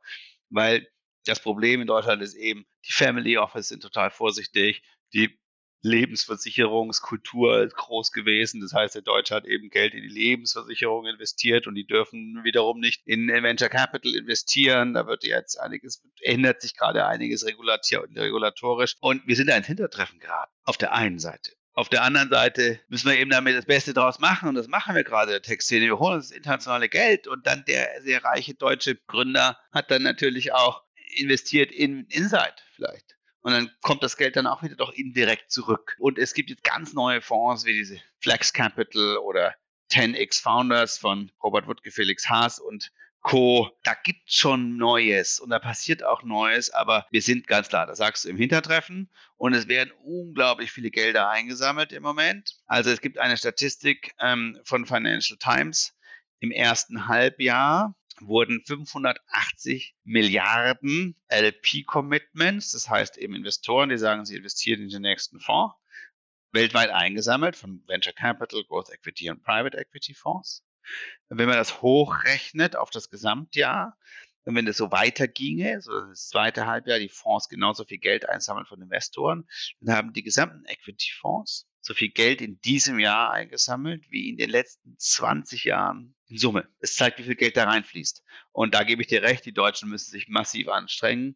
[0.50, 0.88] Weil
[1.26, 4.82] das Problem in Deutschland ist eben, die Family Office sind total vorsichtig,
[5.14, 5.39] die
[5.82, 8.62] Lebensversicherungskultur groß gewesen.
[8.62, 12.80] Das heißt, der Deutsche hat eben Geld in die Lebensversicherung investiert und die dürfen wiederum
[12.80, 14.94] nicht in Venture Capital investieren.
[14.94, 18.96] Da wird jetzt einiges, ändert sich gerade einiges regulatorisch.
[19.00, 20.52] Und wir sind da ins Hintertreffen geraten.
[20.66, 21.52] Auf der einen Seite.
[21.74, 24.96] Auf der anderen Seite müssen wir eben damit das Beste draus machen und das machen
[24.96, 25.86] wir gerade der Textszene.
[25.86, 30.04] Wir holen uns das internationale Geld und dann der sehr reiche deutsche Gründer hat dann
[30.04, 30.84] natürlich auch
[31.16, 35.96] investiert in Insight vielleicht und dann kommt das Geld dann auch wieder doch indirekt zurück.
[36.00, 39.56] Und es gibt jetzt ganz neue Fonds wie diese Flex Capital oder
[39.92, 43.70] 10x Founders von Robert Woodke, Felix Haas und Co.
[43.84, 47.98] Da gibt schon Neues und da passiert auch Neues, aber wir sind ganz klar, das
[47.98, 52.56] sagst du im Hintertreffen und es werden unglaublich viele Gelder eingesammelt im Moment.
[52.66, 55.94] Also es gibt eine Statistik ähm, von Financial Times
[56.40, 64.82] im ersten Halbjahr wurden 580 Milliarden LP-Commitments, das heißt eben Investoren, die sagen, sie investieren
[64.82, 65.76] in den nächsten Fonds,
[66.52, 70.66] weltweit eingesammelt von Venture Capital, Growth Equity und Private Equity Fonds.
[71.30, 73.98] Wenn man das hochrechnet auf das Gesamtjahr,
[74.46, 78.66] und wenn das so weiterginge, so das zweite Halbjahr, die Fonds genauso viel Geld einsammeln
[78.66, 79.48] von Investoren,
[79.80, 84.52] dann haben die gesamten Equity-Fonds so viel Geld in diesem Jahr eingesammelt wie in den
[84.52, 86.70] letzten 20 Jahren in Summe.
[86.78, 88.24] Es zeigt, wie viel Geld da reinfließt.
[88.52, 91.36] Und da gebe ich dir recht, die Deutschen müssen sich massiv anstrengen,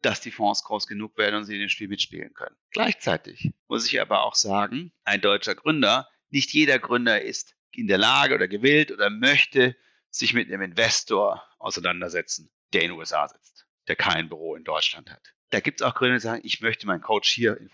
[0.00, 2.54] dass die Fonds groß genug werden und sie in dem Spiel mitspielen können.
[2.70, 7.98] Gleichzeitig muss ich aber auch sagen, ein deutscher Gründer, nicht jeder Gründer ist in der
[7.98, 9.74] Lage oder gewillt oder möchte
[10.10, 15.10] sich mit einem Investor auseinandersetzen, der in den USA sitzt, der kein Büro in Deutschland
[15.10, 15.34] hat.
[15.50, 17.68] Da gibt es auch Gründer, die sagen, ich möchte meinen Coach hier in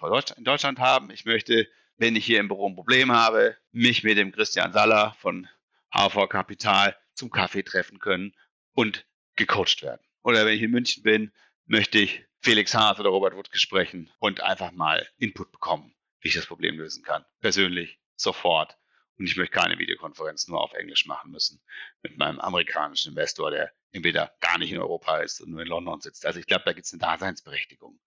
[0.44, 4.32] Deutschland haben, ich möchte wenn ich hier im Büro ein Problem habe, mich mit dem
[4.32, 5.48] Christian Saller von
[5.92, 8.34] HV Kapital zum Kaffee treffen können
[8.72, 10.04] und gecoacht werden.
[10.22, 11.32] Oder wenn ich in München bin,
[11.66, 16.34] möchte ich Felix Haas oder Robert Wuttke sprechen und einfach mal Input bekommen, wie ich
[16.34, 17.24] das Problem lösen kann.
[17.40, 18.76] Persönlich, sofort.
[19.16, 21.62] Und ich möchte keine Videokonferenz nur auf Englisch machen müssen
[22.02, 26.00] mit meinem amerikanischen Investor, der entweder gar nicht in Europa ist und nur in London
[26.00, 26.26] sitzt.
[26.26, 28.00] Also ich glaube, da gibt es eine Daseinsberechtigung.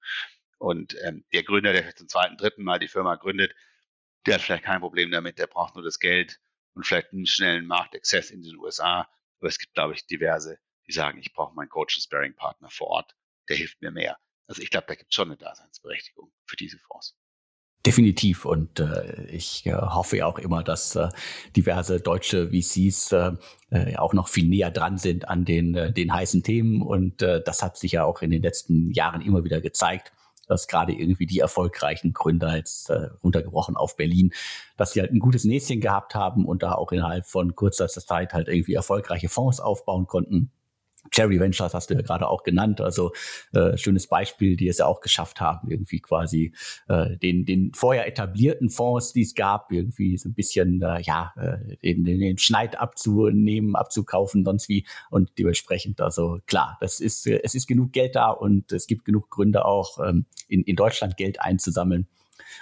[0.58, 3.56] Und ähm, der Gründer, der zum zweiten, dritten Mal die Firma gründet,
[4.28, 6.40] der hat vielleicht kein Problem damit, der braucht nur das Geld
[6.74, 9.10] und vielleicht einen schnellen Marktexzess in den USA.
[9.40, 12.88] Aber es gibt, glaube ich, diverse, die sagen, ich brauche meinen Coach und Sparing-Partner vor
[12.88, 13.16] Ort,
[13.50, 14.18] der hilft mir mehr.
[14.48, 17.16] Also ich glaube, da gibt es schon eine Daseinsberechtigung für diese Fonds.
[17.86, 18.44] Definitiv.
[18.44, 21.10] Und äh, ich äh, hoffe ja auch immer, dass äh,
[21.56, 23.32] diverse deutsche VCs äh,
[23.70, 26.82] äh, auch noch viel näher dran sind an den, äh, den heißen Themen.
[26.82, 30.12] Und äh, das hat sich ja auch in den letzten Jahren immer wieder gezeigt
[30.48, 34.34] dass gerade irgendwie die erfolgreichen Gründer jetzt äh, runtergebrochen auf Berlin,
[34.78, 38.34] dass sie halt ein gutes Näschen gehabt haben und da auch innerhalb von kurzer Zeit
[38.34, 40.52] halt irgendwie erfolgreiche Fonds aufbauen konnten.
[41.12, 43.12] Cherry Ventures hast du ja gerade auch genannt, also
[43.54, 46.54] äh, schönes Beispiel, die es ja auch geschafft haben, irgendwie quasi
[46.88, 51.34] äh, den, den vorher etablierten Fonds, die es gab, irgendwie so ein bisschen äh, ja
[51.38, 57.42] äh, den, den Schneid abzunehmen, abzukaufen, sonst wie und dementsprechend, also klar, das ist äh,
[57.44, 61.18] es ist genug Geld da und es gibt genug Gründe auch ähm, in, in Deutschland
[61.18, 62.08] Geld einzusammeln.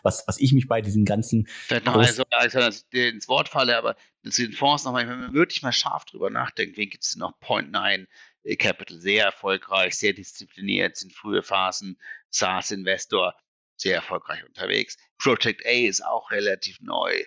[0.04, 1.48] Was, was ich mich bei diesen ganzen.
[1.48, 5.62] Vielleicht noch also, Alexander, ins Wort falle, aber zu den Fonds nochmal, wenn man wirklich
[5.62, 7.40] mal scharf drüber nachdenkt, wen gibt es denn noch?
[7.40, 8.08] Point Nine,
[8.58, 13.36] Capital sehr erfolgreich, sehr diszipliniert, sind frühe Phasen, SaaS-Investor
[13.76, 14.98] sehr erfolgreich unterwegs.
[15.18, 17.24] Project A ist auch relativ neu.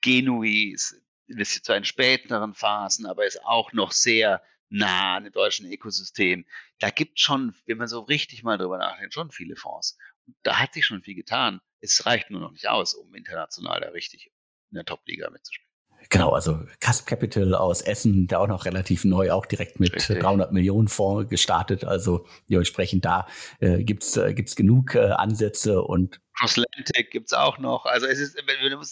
[0.00, 5.32] Genui ist investiert zwar in späteren Phasen, aber ist auch noch sehr nah an dem
[5.32, 6.46] deutschen Ökosystem.
[6.78, 9.98] Da gibt schon, wenn man so richtig mal drüber nachdenkt, schon viele Fonds.
[10.26, 11.60] Und da hat sich schon viel getan.
[11.80, 14.30] Es reicht nur noch nicht aus, um international da richtig
[14.70, 15.67] in der Top-Liga mitzuspielen.
[16.10, 20.20] Genau, also Cusp Capital aus Essen, der auch noch relativ neu, auch direkt mit Richtig.
[20.20, 21.84] 300 Millionen Fonds gestartet.
[21.84, 23.26] Also dementsprechend da
[23.60, 27.84] äh, gibt's äh, gibt's genug äh, Ansätze und Crosslantic gibt's auch noch.
[27.84, 28.38] Also es ist,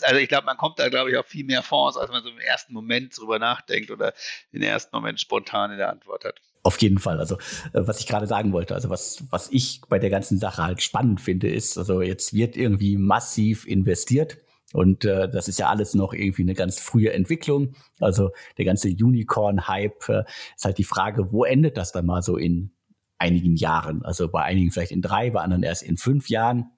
[0.02, 2.28] also ich glaube, man kommt da, glaube ich, auf viel mehr Fonds, als man so
[2.28, 4.12] im ersten Moment drüber nachdenkt oder
[4.50, 6.40] im ersten Moment spontan in der Antwort hat.
[6.64, 7.20] Auf jeden Fall.
[7.20, 7.36] Also,
[7.72, 10.82] äh, was ich gerade sagen wollte, also was, was ich bei der ganzen Sache halt
[10.82, 14.38] spannend finde, ist, also jetzt wird irgendwie massiv investiert
[14.72, 17.74] und äh, das ist ja alles noch irgendwie eine ganz frühe Entwicklung.
[18.00, 20.24] Also der ganze Unicorn-Hype äh,
[20.56, 22.72] ist halt die Frage, wo endet das dann mal so in
[23.18, 24.04] einigen Jahren?
[24.04, 26.72] Also bei einigen vielleicht in drei, bei anderen erst in fünf Jahren.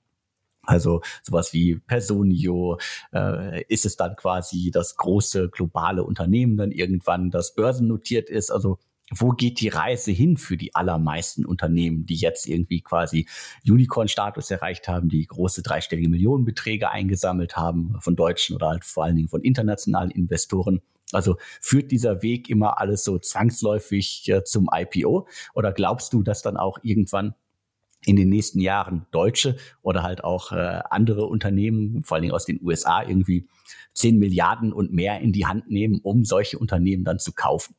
[0.62, 2.79] Also sowas wie Personio,
[3.14, 8.51] äh, ist es dann quasi das große globale Unternehmen dann irgendwann, das börsennotiert ist.
[8.51, 8.79] Also
[9.10, 13.26] wo geht die Reise hin für die allermeisten Unternehmen, die jetzt irgendwie quasi
[13.66, 19.16] Unicorn-Status erreicht haben, die große dreistellige Millionenbeträge eingesammelt haben von deutschen oder halt vor allen
[19.16, 20.80] Dingen von internationalen Investoren?
[21.12, 25.26] Also führt dieser Weg immer alles so zwangsläufig äh, zum IPO?
[25.54, 27.34] Oder glaubst du, dass dann auch irgendwann
[28.04, 32.44] in den nächsten Jahren deutsche oder halt auch äh, andere Unternehmen, vor allen Dingen aus
[32.44, 33.48] den USA, irgendwie
[33.94, 37.74] 10 Milliarden und mehr in die Hand nehmen, um solche Unternehmen dann zu kaufen?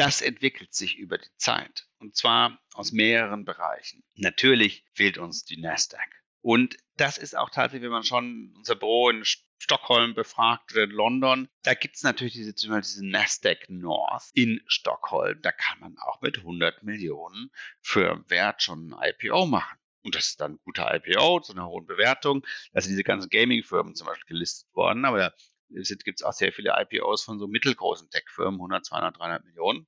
[0.00, 1.86] Das entwickelt sich über die Zeit.
[1.98, 4.02] Und zwar aus mehreren Bereichen.
[4.14, 6.08] Natürlich fehlt uns die Nasdaq.
[6.40, 9.24] Und das ist auch tatsächlich, wenn man schon unser Büro in
[9.58, 15.42] Stockholm befragt oder in London, da gibt es natürlich diese, diese Nasdaq North in Stockholm.
[15.42, 17.50] Da kann man auch mit 100 Millionen
[17.82, 19.78] für Wert schon ein IPO machen.
[20.02, 22.46] Und das ist dann ein guter IPO zu einer hohen Bewertung.
[22.72, 25.34] Da sind diese ganzen Gaming-Firmen zum Beispiel gelistet worden, aber
[25.70, 29.86] gibt es auch sehr viele IPOs von so mittelgroßen Tech-Firmen, 100, 200, 300 Millionen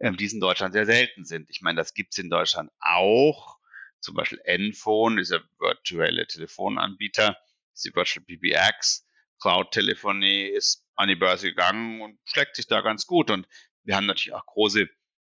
[0.00, 1.50] ähm, die in Deutschland sehr selten sind.
[1.50, 3.58] Ich meine, das gibt es in Deutschland auch.
[4.00, 7.36] Zum Beispiel Enphone, dieser virtuelle Telefonanbieter,
[7.84, 9.06] die Virtual PBX,
[9.40, 13.30] Cloud-Telefonie ist an die Börse gegangen und schlägt sich da ganz gut.
[13.30, 13.46] Und
[13.84, 14.88] wir haben natürlich auch große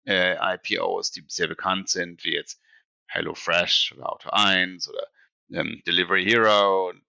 [0.07, 2.61] äh, IPOs, die sehr bekannt sind, wie jetzt
[3.09, 5.07] HelloFresh oder Auto 1 oder
[5.53, 7.05] ähm, Delivery Hero und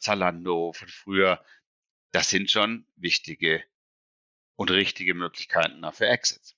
[0.00, 1.44] Zalando von früher.
[2.16, 3.62] Das sind schon wichtige
[4.54, 6.56] und richtige Möglichkeiten für Exits.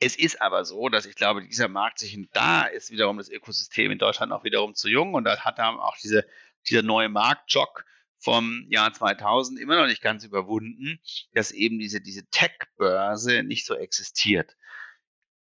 [0.00, 3.90] Es ist aber so, dass ich glaube, dieser Markt sich, da ist wiederum das Ökosystem
[3.90, 6.26] in Deutschland auch wiederum zu jung und da hat auch diese,
[6.66, 7.86] dieser neue Marktjock
[8.18, 11.00] vom Jahr 2000 immer noch nicht ganz überwunden,
[11.32, 14.58] dass eben diese, diese Tech-Börse nicht so existiert.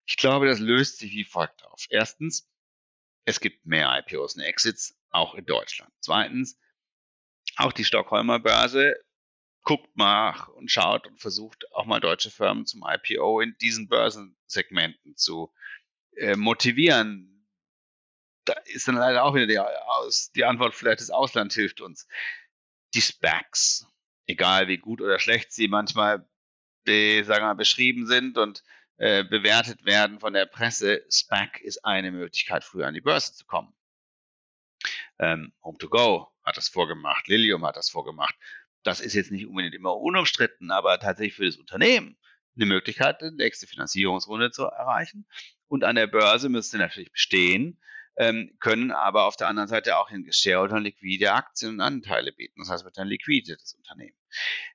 [0.04, 1.86] Ich glaube, das löst sich wie folgt auf.
[1.88, 2.50] Erstens,
[3.24, 5.90] es gibt mehr IPOs und Exits, auch in Deutschland.
[6.00, 6.58] Zweitens,
[7.56, 8.96] auch die Stockholmer Börse
[9.62, 15.16] guckt mal und schaut und versucht auch mal deutsche Firmen zum IPO in diesen Börsensegmenten
[15.16, 15.52] zu
[16.16, 17.48] äh, motivieren.
[18.44, 22.06] Da ist dann leider auch wieder die, aus, die Antwort, vielleicht das Ausland hilft uns.
[22.94, 23.86] Die Specs,
[24.26, 26.28] egal wie gut oder schlecht sie manchmal
[26.84, 28.62] be, sagen wir, beschrieben sind und
[28.98, 33.46] äh, bewertet werden von der Presse, SPAC ist eine Möglichkeit, früher an die Börse zu
[33.46, 33.74] kommen.
[35.18, 38.34] Ähm, Home2Go hat das vorgemacht, Lilium hat das vorgemacht
[38.84, 42.16] das ist jetzt nicht unbedingt immer unumstritten, aber tatsächlich für das Unternehmen
[42.56, 45.26] eine Möglichkeit, die nächste Finanzierungsrunde zu erreichen.
[45.66, 47.80] Und an der Börse müsste natürlich bestehen,
[48.16, 52.60] ähm, können aber auf der anderen Seite auch in Shareholdern liquide Aktien und Anteile bieten.
[52.60, 54.16] Das heißt, wird dann liquide das Unternehmen.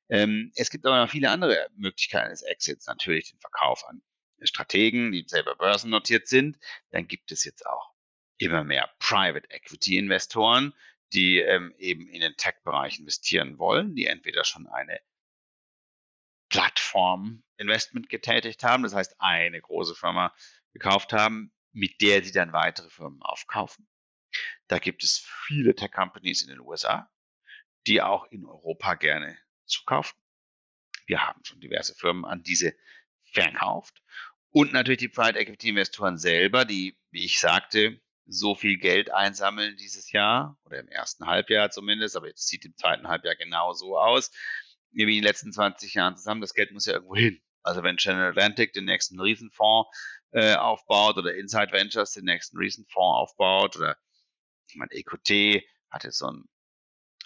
[0.09, 4.01] Ähm, es gibt aber noch viele andere Möglichkeiten des Exits, natürlich den Verkauf an
[4.41, 6.57] Strategen, die selber börsennotiert sind.
[6.91, 7.93] Dann gibt es jetzt auch
[8.39, 10.73] immer mehr Private Equity Investoren,
[11.13, 14.99] die ähm, eben in den Tech-Bereich investieren wollen, die entweder schon eine
[16.49, 20.33] Plattform-Investment getätigt haben, das heißt eine große Firma
[20.73, 23.87] gekauft haben, mit der sie dann weitere Firmen aufkaufen.
[24.67, 27.11] Da gibt es viele Tech-Companies in den USA,
[27.87, 30.17] die auch in Europa gerne zukaufen.
[31.05, 32.75] Wir haben schon diverse Firmen an diese
[33.25, 34.01] verkauft.
[34.51, 39.75] Und natürlich die Private Equity Investoren selber, die, wie ich sagte, so viel Geld einsammeln
[39.77, 43.97] dieses Jahr oder im ersten Halbjahr zumindest, aber jetzt sieht im zweiten Halbjahr genau so
[43.97, 44.31] aus,
[44.91, 46.41] wie in den letzten 20 Jahren zusammen.
[46.41, 47.41] Das Geld muss ja irgendwo hin.
[47.63, 49.89] Also wenn General Atlantic den nächsten Riesenfonds
[50.31, 53.97] äh, aufbaut oder Inside Ventures den nächsten Riesenfonds aufbaut oder
[54.69, 56.47] ich meine, EQT hatte so ein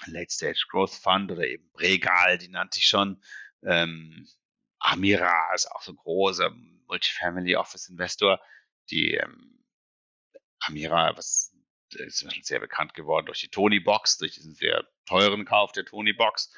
[0.06, 3.22] Late Stage Growth Fund oder eben Bregal, die nannte ich schon.
[3.64, 4.28] Ähm,
[4.80, 6.50] Amira ist auch so ein großer
[6.88, 8.40] Multifamily Office Investor.
[8.90, 9.63] Die ähm,
[10.68, 11.54] Amira, was
[11.96, 16.14] ist sehr bekannt geworden durch die Tony Box, durch diesen sehr teuren Kauf der Tony
[16.14, 16.54] Box.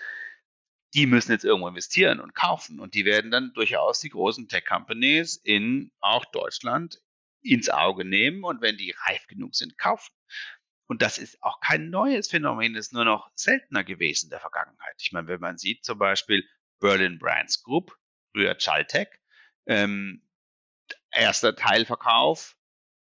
[0.93, 4.65] Die müssen jetzt irgendwo investieren und kaufen und die werden dann durchaus die großen Tech
[4.65, 7.01] Companies in auch Deutschland
[7.41, 10.13] ins Auge nehmen und wenn die reif genug sind, kaufen.
[10.87, 14.39] Und das ist auch kein neues Phänomen, das ist nur noch seltener gewesen in der
[14.39, 14.95] Vergangenheit.
[14.99, 16.47] Ich meine, wenn man sieht zum Beispiel
[16.79, 17.97] Berlin Brands Group,
[18.31, 19.09] früher Chaltech,
[19.65, 20.23] ähm,
[21.11, 22.54] erster Teilverkauf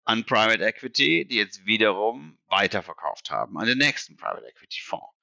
[0.07, 5.13] an Private Equity, die jetzt wiederum weiterverkauft haben an den nächsten Private Equity Fonds.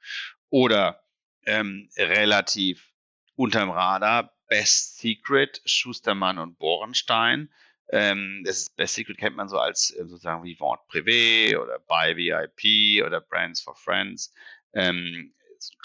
[0.50, 1.02] Oder
[1.46, 2.92] ähm, relativ
[3.34, 7.50] unterm Radar Best Secret, Schustermann und Borenstein.
[7.88, 11.78] Ähm, das ist, Best Secret kennt man so als äh, sozusagen wie Vente Privé oder
[11.78, 14.34] Buy VIP oder Brands for Friends.
[14.74, 15.34] Ähm,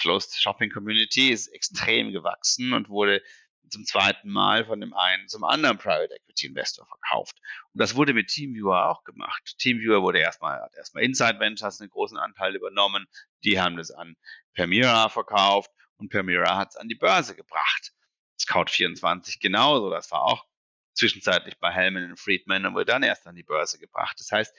[0.01, 3.21] Closed Shopping Community ist extrem gewachsen und wurde
[3.69, 7.39] zum zweiten Mal von dem einen zum anderen Private Equity Investor verkauft.
[7.73, 9.55] Und das wurde mit Teamviewer auch gemacht.
[9.57, 13.07] Teamviewer wurde erstmal, hat erstmal Inside Ventures einen großen Anteil übernommen.
[13.43, 14.15] Die haben das an
[14.53, 17.93] Permira verkauft und Permira hat es an die Börse gebracht.
[18.39, 19.89] Scout24 genauso.
[19.89, 20.45] Das war auch
[20.93, 24.19] zwischenzeitlich bei Hellman und Friedman und wurde dann erst an die Börse gebracht.
[24.19, 24.53] Das heißt,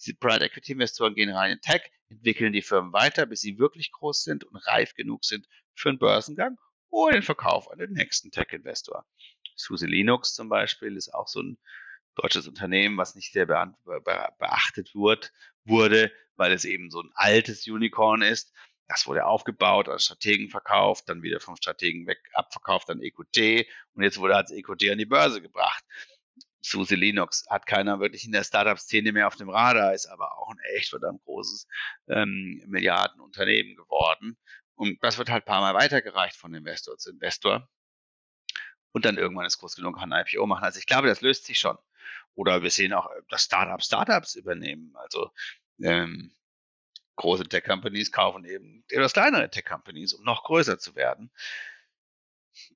[0.00, 3.92] diese Private Equity Investoren gehen rein in Tech, entwickeln die Firmen weiter, bis sie wirklich
[3.92, 6.58] groß sind und reif genug sind für einen Börsengang
[6.94, 9.04] oder den Verkauf an den nächsten Tech-Investor.
[9.56, 11.58] SUSE Linux zum Beispiel ist auch so ein
[12.14, 15.32] deutsches Unternehmen, was nicht sehr beachtet wird,
[15.64, 18.52] wurde, weil es eben so ein altes Unicorn ist.
[18.86, 24.04] Das wurde aufgebaut, als Strategen verkauft, dann wieder vom Strategen weg abverkauft an EQT und
[24.04, 25.82] jetzt wurde als EQT an die Börse gebracht.
[26.60, 30.50] SUSE Linux hat keiner wirklich in der Startup-Szene mehr auf dem Radar, ist aber auch
[30.50, 31.66] ein echt verdammt großes
[32.08, 34.38] ähm, Milliardenunternehmen geworden
[34.76, 37.68] und das wird halt ein paar Mal weitergereicht von Investor zu Investor.
[38.92, 40.64] Und dann irgendwann ist groß genug, kann ein IPO machen.
[40.64, 41.76] Also ich glaube, das löst sich schon.
[42.34, 44.94] Oder wir sehen auch, dass Startups Startups übernehmen.
[44.96, 45.30] Also
[45.80, 46.32] ähm,
[47.16, 51.30] große Tech-Companies kaufen eben etwas kleinere Tech-Companies, um noch größer zu werden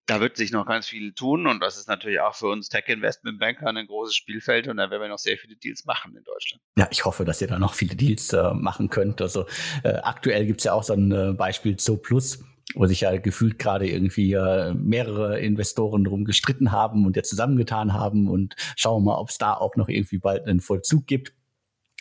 [0.07, 3.67] da wird sich noch ganz viel tun und das ist natürlich auch für uns Tech-Investment-Banker
[3.67, 6.63] ein großes Spielfeld und da werden wir noch sehr viele Deals machen in Deutschland.
[6.77, 9.21] Ja, ich hoffe, dass ihr da noch viele Deals äh, machen könnt.
[9.21, 9.47] Also
[9.83, 12.43] äh, aktuell gibt es ja auch so ein äh, Beispiel Zo Plus,
[12.75, 17.93] wo sich ja gefühlt gerade irgendwie äh, mehrere Investoren drum gestritten haben und jetzt zusammengetan
[17.93, 21.33] haben und schauen wir mal, ob es da auch noch irgendwie bald einen Vollzug gibt.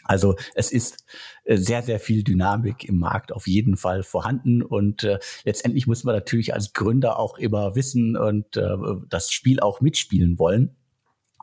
[0.08, 1.06] Also es ist
[1.44, 6.04] äh, sehr, sehr viel Dynamik im Markt auf jeden Fall vorhanden und äh, letztendlich muss
[6.04, 8.78] man natürlich als Gründer auch immer wissen und äh,
[9.10, 10.76] das Spiel auch mitspielen wollen.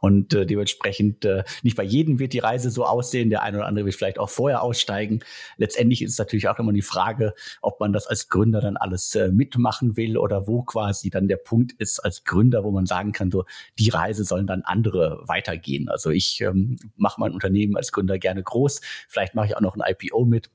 [0.04, 3.30] Und äh, dementsprechend äh, nicht bei jedem wird die Reise so aussehen.
[3.30, 5.20] Der eine oder andere wird vielleicht auch vorher aussteigen.
[5.56, 9.14] Letztendlich ist es natürlich auch immer die Frage, ob man das als Gründer dann alles
[9.14, 13.12] äh, mitmachen will oder wo quasi dann der Punkt ist als Gründer, wo man sagen
[13.12, 13.46] kann, so
[13.78, 15.88] die Reise sollen dann andere weitergehen.
[15.88, 18.82] Also ich ähm, mache mein Unternehmen als Gründer gerne groß.
[19.08, 20.50] Vielleicht mache ich auch noch ein IPO mit.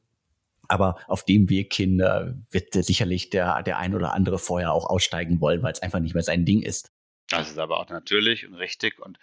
[0.67, 4.85] Aber auf dem Weg hin äh, wird sicherlich der, der ein oder andere vorher auch
[4.87, 6.91] aussteigen wollen, weil es einfach nicht mehr sein Ding ist.
[7.29, 9.17] Das ist aber auch natürlich und richtig und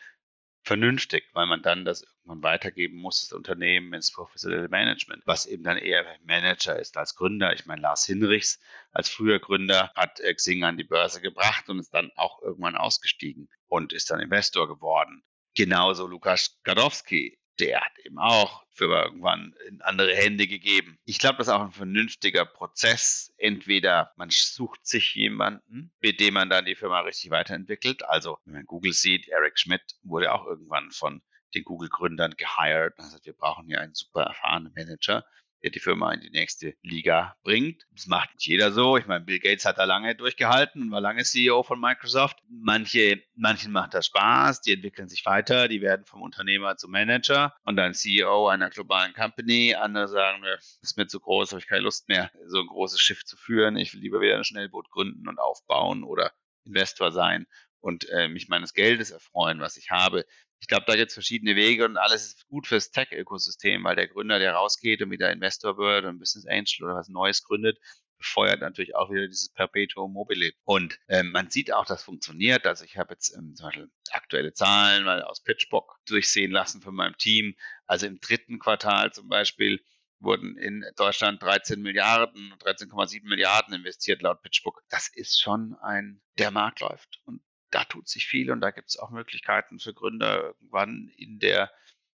[0.67, 5.63] vernünftig, weil man dann das irgendwann weitergeben muss, das Unternehmen ins professionelle Management, was eben
[5.63, 7.53] dann eher Manager ist als Gründer.
[7.53, 11.95] Ich meine, Lars Hinrichs als früher Gründer hat Xing an die Börse gebracht und ist
[11.95, 15.23] dann auch irgendwann ausgestiegen und ist dann Investor geworden.
[15.55, 20.99] Genauso Lukas Gadowski der hat eben auch für irgendwann in andere Hände gegeben.
[21.05, 23.33] Ich glaube, das ist auch ein vernünftiger Prozess.
[23.39, 28.05] Entweder man sucht sich jemanden, mit dem man dann die Firma richtig weiterentwickelt.
[28.05, 31.23] Also, wenn man Google sieht, Eric Schmidt wurde auch irgendwann von
[31.55, 32.95] den Google-Gründern gehired.
[32.99, 35.25] Also, wir brauchen hier einen super erfahrenen Manager
[35.67, 37.87] der die Firma in die nächste Liga bringt.
[37.91, 38.97] Das macht nicht jeder so.
[38.99, 42.39] Ich meine, Bill Gates hat da lange durchgehalten und war lange CEO von Microsoft.
[42.49, 47.53] Manche, manchen macht das Spaß, die entwickeln sich weiter, die werden vom Unternehmer zum Manager
[47.65, 49.75] und dann CEO einer globalen Company.
[49.75, 53.01] Andere sagen, das ist mir zu groß, habe ich keine Lust mehr, so ein großes
[53.01, 53.77] Schiff zu führen.
[53.77, 56.31] Ich will lieber wieder ein Schnellboot gründen und aufbauen oder
[56.65, 57.47] Investor sein
[57.87, 60.27] und äh, mich meines Geldes erfreuen, was ich habe.
[60.59, 64.09] Ich glaube, da gibt es verschiedene Wege und alles ist gut fürs Tech-Ökosystem, weil der
[64.09, 67.79] Gründer, der rausgeht und wieder Investor wird und Business Angel oder was Neues gründet,
[68.19, 70.51] befeuert natürlich auch wieder dieses Perpetuum mobile.
[70.65, 72.67] Und ähm, man sieht auch, das funktioniert.
[72.67, 76.95] Also ich habe jetzt ähm, zum Beispiel aktuelle Zahlen mal aus Pitchbook durchsehen lassen von
[76.95, 77.55] meinem Team.
[77.87, 79.81] Also im dritten Quartal zum Beispiel
[80.19, 84.83] wurden in Deutschland 13 Milliarden, 13,7 Milliarden investiert laut Pitchbook.
[84.89, 87.21] Das ist schon ein, der Markt läuft.
[87.27, 87.43] Und
[87.77, 91.71] da tut sich viel und da gibt es auch Möglichkeiten für Gründer irgendwann in der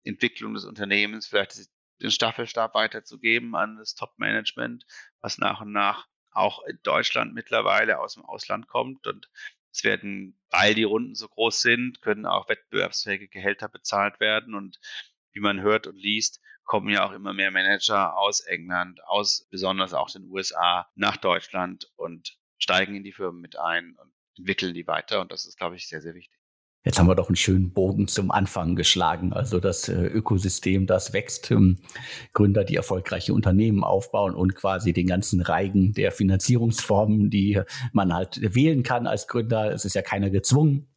[0.04, 1.58] Entwicklung des Unternehmens vielleicht
[2.00, 4.86] den Staffelstab weiterzugeben an das Top-Management,
[5.20, 9.08] was nach und nach auch in Deutschland mittlerweile aus dem Ausland kommt.
[9.08, 9.32] Und
[9.72, 14.54] es werden, weil die Runden so groß sind, können auch wettbewerbsfähige Gehälter bezahlt werden.
[14.54, 14.80] Und
[15.32, 19.96] wie man hört und liest, kommen ja auch immer mehr Manager aus England, aus besonders
[19.96, 24.88] auch den USA nach Deutschland und steigen in die Firmen mit ein und entwickeln die
[24.88, 25.22] weiter.
[25.22, 26.38] Und das ist, glaube ich, sehr, sehr wichtig.
[26.88, 29.34] Jetzt haben wir doch einen schönen Bogen zum Anfang geschlagen.
[29.34, 31.80] Also das äh, Ökosystem, das wächst, ähm,
[32.32, 37.62] Gründer, die erfolgreiche Unternehmen aufbauen und quasi den ganzen Reigen der Finanzierungsformen, die
[37.92, 39.74] man halt wählen kann als Gründer.
[39.74, 40.88] Es ist ja keiner gezwungen,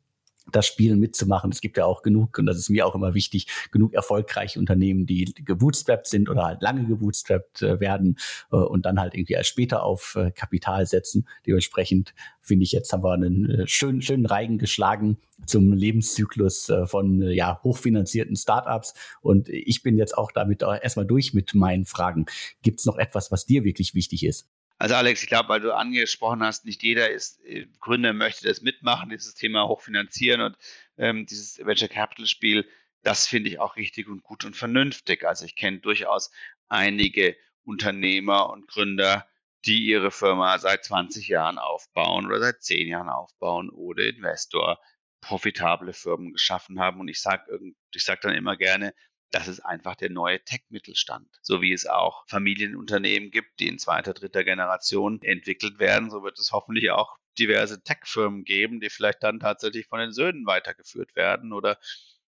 [0.50, 1.50] das Spiel mitzumachen.
[1.50, 5.06] Es gibt ja auch genug, und das ist mir auch immer wichtig, genug erfolgreiche Unternehmen,
[5.06, 8.18] die gebootstrapped sind oder halt lange gebootstrapped äh, werden
[8.52, 11.28] äh, und dann halt irgendwie erst später auf äh, Kapital setzen.
[11.46, 17.60] Dementsprechend finde ich, jetzt haben wir einen schönen, schönen Reigen geschlagen zum Lebenszyklus von ja,
[17.62, 18.94] hochfinanzierten Startups.
[19.20, 22.26] Und ich bin jetzt auch damit erstmal durch mit meinen Fragen.
[22.62, 24.48] Gibt es noch etwas, was dir wirklich wichtig ist?
[24.80, 28.62] Also Alex, ich glaube, weil du angesprochen hast, nicht jeder ist äh, Gründer möchte das
[28.62, 30.56] mitmachen, dieses Thema hochfinanzieren und
[30.96, 32.66] ähm, dieses Venture Capital Spiel.
[33.02, 35.24] Das finde ich auch richtig und gut und vernünftig.
[35.24, 36.30] Also ich kenne durchaus
[36.70, 39.28] einige Unternehmer und Gründer,
[39.66, 44.80] die ihre Firma seit 20 Jahren aufbauen oder seit 10 Jahren aufbauen oder Investor
[45.20, 47.00] profitable Firmen geschaffen haben.
[47.00, 47.44] Und ich sage
[47.94, 48.94] ich sag dann immer gerne,
[49.30, 51.28] das ist einfach der neue Tech-Mittelstand.
[51.42, 56.38] So wie es auch Familienunternehmen gibt, die in zweiter, dritter Generation entwickelt werden, so wird
[56.38, 61.52] es hoffentlich auch diverse Tech-Firmen geben, die vielleicht dann tatsächlich von den Söhnen weitergeführt werden
[61.52, 61.78] oder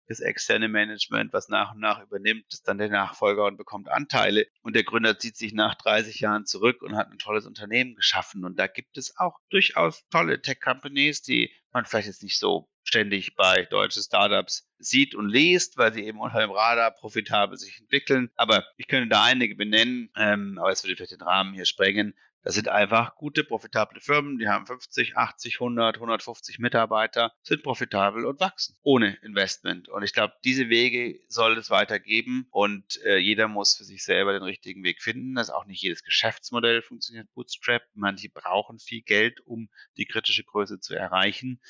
[0.08, 4.46] das externe Management, was nach und nach übernimmt, ist dann der Nachfolger und bekommt Anteile.
[4.62, 8.44] Und der Gründer zieht sich nach 30 Jahren zurück und hat ein tolles Unternehmen geschaffen.
[8.44, 13.34] Und da gibt es auch durchaus tolle Tech-Companies, die man vielleicht jetzt nicht so ständig
[13.36, 18.30] bei deutschen Startups sieht und liest, weil sie eben unter dem Radar profitabel sich entwickeln.
[18.36, 22.14] Aber ich könnte da einige benennen, ähm, aber es würde vielleicht den Rahmen hier sprengen.
[22.44, 28.26] Das sind einfach gute, profitable Firmen, die haben 50, 80, 100, 150 Mitarbeiter, sind profitabel
[28.26, 29.88] und wachsen ohne Investment.
[29.88, 34.32] Und ich glaube, diese Wege soll es weitergeben und äh, jeder muss für sich selber
[34.32, 35.36] den richtigen Weg finden.
[35.36, 37.82] Das ist auch nicht jedes Geschäftsmodell funktioniert Bootstrap.
[37.94, 41.60] Manche brauchen viel Geld, um die kritische Größe zu erreichen.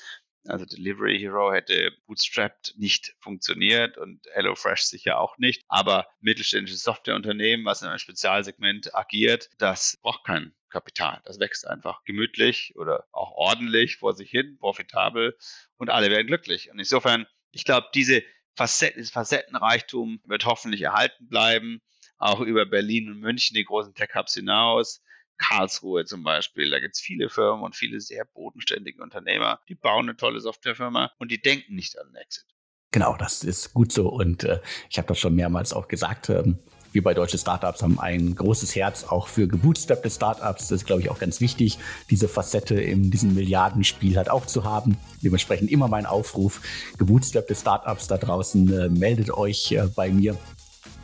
[0.45, 5.63] Also Delivery Hero hätte bootstrapped nicht funktioniert und HelloFresh sicher auch nicht.
[5.67, 11.21] Aber mittelständisches Softwareunternehmen, was in einem Spezialsegment agiert, das braucht kein Kapital.
[11.25, 15.37] Das wächst einfach gemütlich oder auch ordentlich vor sich hin, profitabel
[15.77, 16.71] und alle werden glücklich.
[16.71, 18.23] Und insofern, ich glaube, diese
[18.55, 21.81] Facetten, Facettenreichtum wird hoffentlich erhalten bleiben,
[22.17, 25.02] auch über Berlin und München, die großen Tech-Hubs hinaus.
[25.37, 26.69] Karlsruhe zum Beispiel.
[26.69, 31.11] Da gibt es viele Firmen und viele sehr bodenständige Unternehmer, die bauen eine tolle Softwarefirma
[31.17, 32.45] und die denken nicht an den Exit.
[32.91, 34.07] Genau, das ist gut so.
[34.07, 34.59] Und äh,
[34.89, 36.29] ich habe das schon mehrmals auch gesagt.
[36.29, 36.59] Ähm,
[36.93, 40.67] wir bei deutsche Startups haben ein großes Herz auch für gebootstrappte Startups.
[40.67, 41.79] Das ist, glaube ich, auch ganz wichtig,
[42.11, 44.97] diese Facette in diesem Milliardenspiel halt auch zu haben.
[45.23, 46.61] Dementsprechend immer mein Aufruf,
[46.99, 50.37] gebootstrappte Startups da draußen, äh, meldet euch äh, bei mir.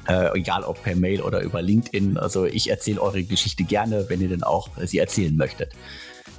[0.10, 2.18] Äh, egal ob per Mail oder über LinkedIn.
[2.18, 5.76] Also ich erzähle eure Geschichte gerne, wenn ihr denn auch sie erzählen möchtet.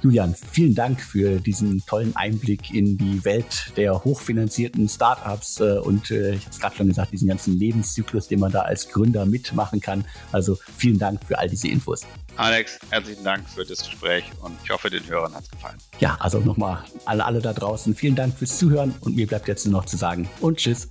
[0.01, 6.09] Julian, vielen Dank für diesen tollen Einblick in die Welt der hochfinanzierten Startups äh, und
[6.09, 9.25] äh, ich habe es gerade schon gesagt, diesen ganzen Lebenszyklus, den man da als Gründer
[9.25, 10.03] mitmachen kann.
[10.31, 12.01] Also vielen Dank für all diese Infos.
[12.35, 15.77] Alex, herzlichen Dank für das Gespräch und ich hoffe, den Hörern hat es gefallen.
[15.99, 19.65] Ja, also nochmal alle, alle da draußen, vielen Dank fürs Zuhören und mir bleibt jetzt
[19.65, 20.89] nur noch zu sagen und tschüss.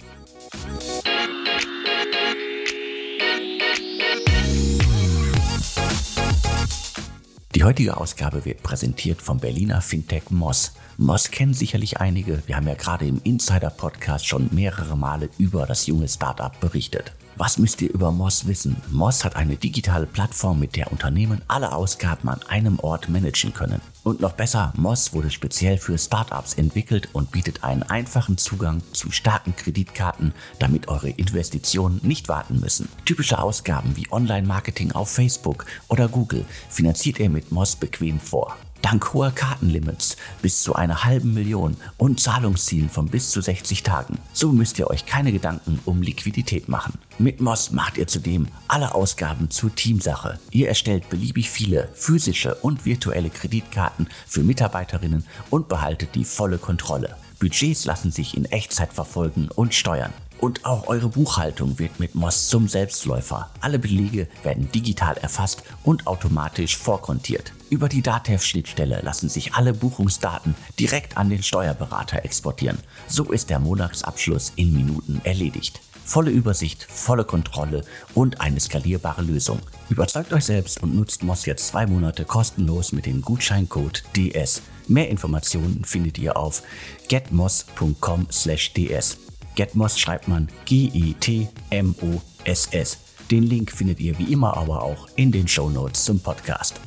[7.60, 10.72] Die heutige Ausgabe wird präsentiert vom Berliner Fintech Moss.
[10.96, 12.42] Moss kennen sicherlich einige.
[12.46, 17.12] Wir haben ja gerade im Insider-Podcast schon mehrere Male über das junge Startup berichtet.
[17.40, 18.76] Was müsst ihr über Moss wissen?
[18.90, 23.80] Moss hat eine digitale Plattform, mit der Unternehmen alle Ausgaben an einem Ort managen können.
[24.04, 29.10] Und noch besser, Moss wurde speziell für Startups entwickelt und bietet einen einfachen Zugang zu
[29.10, 32.90] starken Kreditkarten, damit eure Investitionen nicht warten müssen.
[33.06, 38.54] Typische Ausgaben wie Online-Marketing auf Facebook oder Google finanziert ihr mit Moss bequem vor.
[38.90, 44.18] Dank hoher Kartenlimits bis zu einer halben Million und Zahlungszielen von bis zu 60 Tagen.
[44.32, 46.94] So müsst ihr euch keine Gedanken um Liquidität machen.
[47.16, 50.40] Mit Moss macht ihr zudem alle Ausgaben zur Teamsache.
[50.50, 57.14] Ihr erstellt beliebig viele physische und virtuelle Kreditkarten für Mitarbeiterinnen und behaltet die volle Kontrolle.
[57.38, 60.12] Budgets lassen sich in Echtzeit verfolgen und steuern.
[60.40, 63.50] Und auch eure Buchhaltung wird mit Moss zum Selbstläufer.
[63.60, 67.52] Alle Belege werden digital erfasst und automatisch vorkontiert.
[67.68, 72.78] Über die DATEV-Schnittstelle lassen sich alle Buchungsdaten direkt an den Steuerberater exportieren.
[73.06, 75.82] So ist der Monatsabschluss in Minuten erledigt.
[76.06, 77.84] Volle Übersicht, volle Kontrolle
[78.14, 79.60] und eine skalierbare Lösung.
[79.90, 84.62] Überzeugt euch selbst und nutzt Moss jetzt zwei Monate kostenlos mit dem Gutscheincode DS.
[84.88, 86.62] Mehr Informationen findet ihr auf
[87.08, 89.29] getmoss.com/ds.
[89.54, 91.48] Getmos schreibt man G-E-T-M-O-S-S.
[93.30, 96.80] Den Link findet ihr wie immer aber auch in den Show Notes zum Podcast.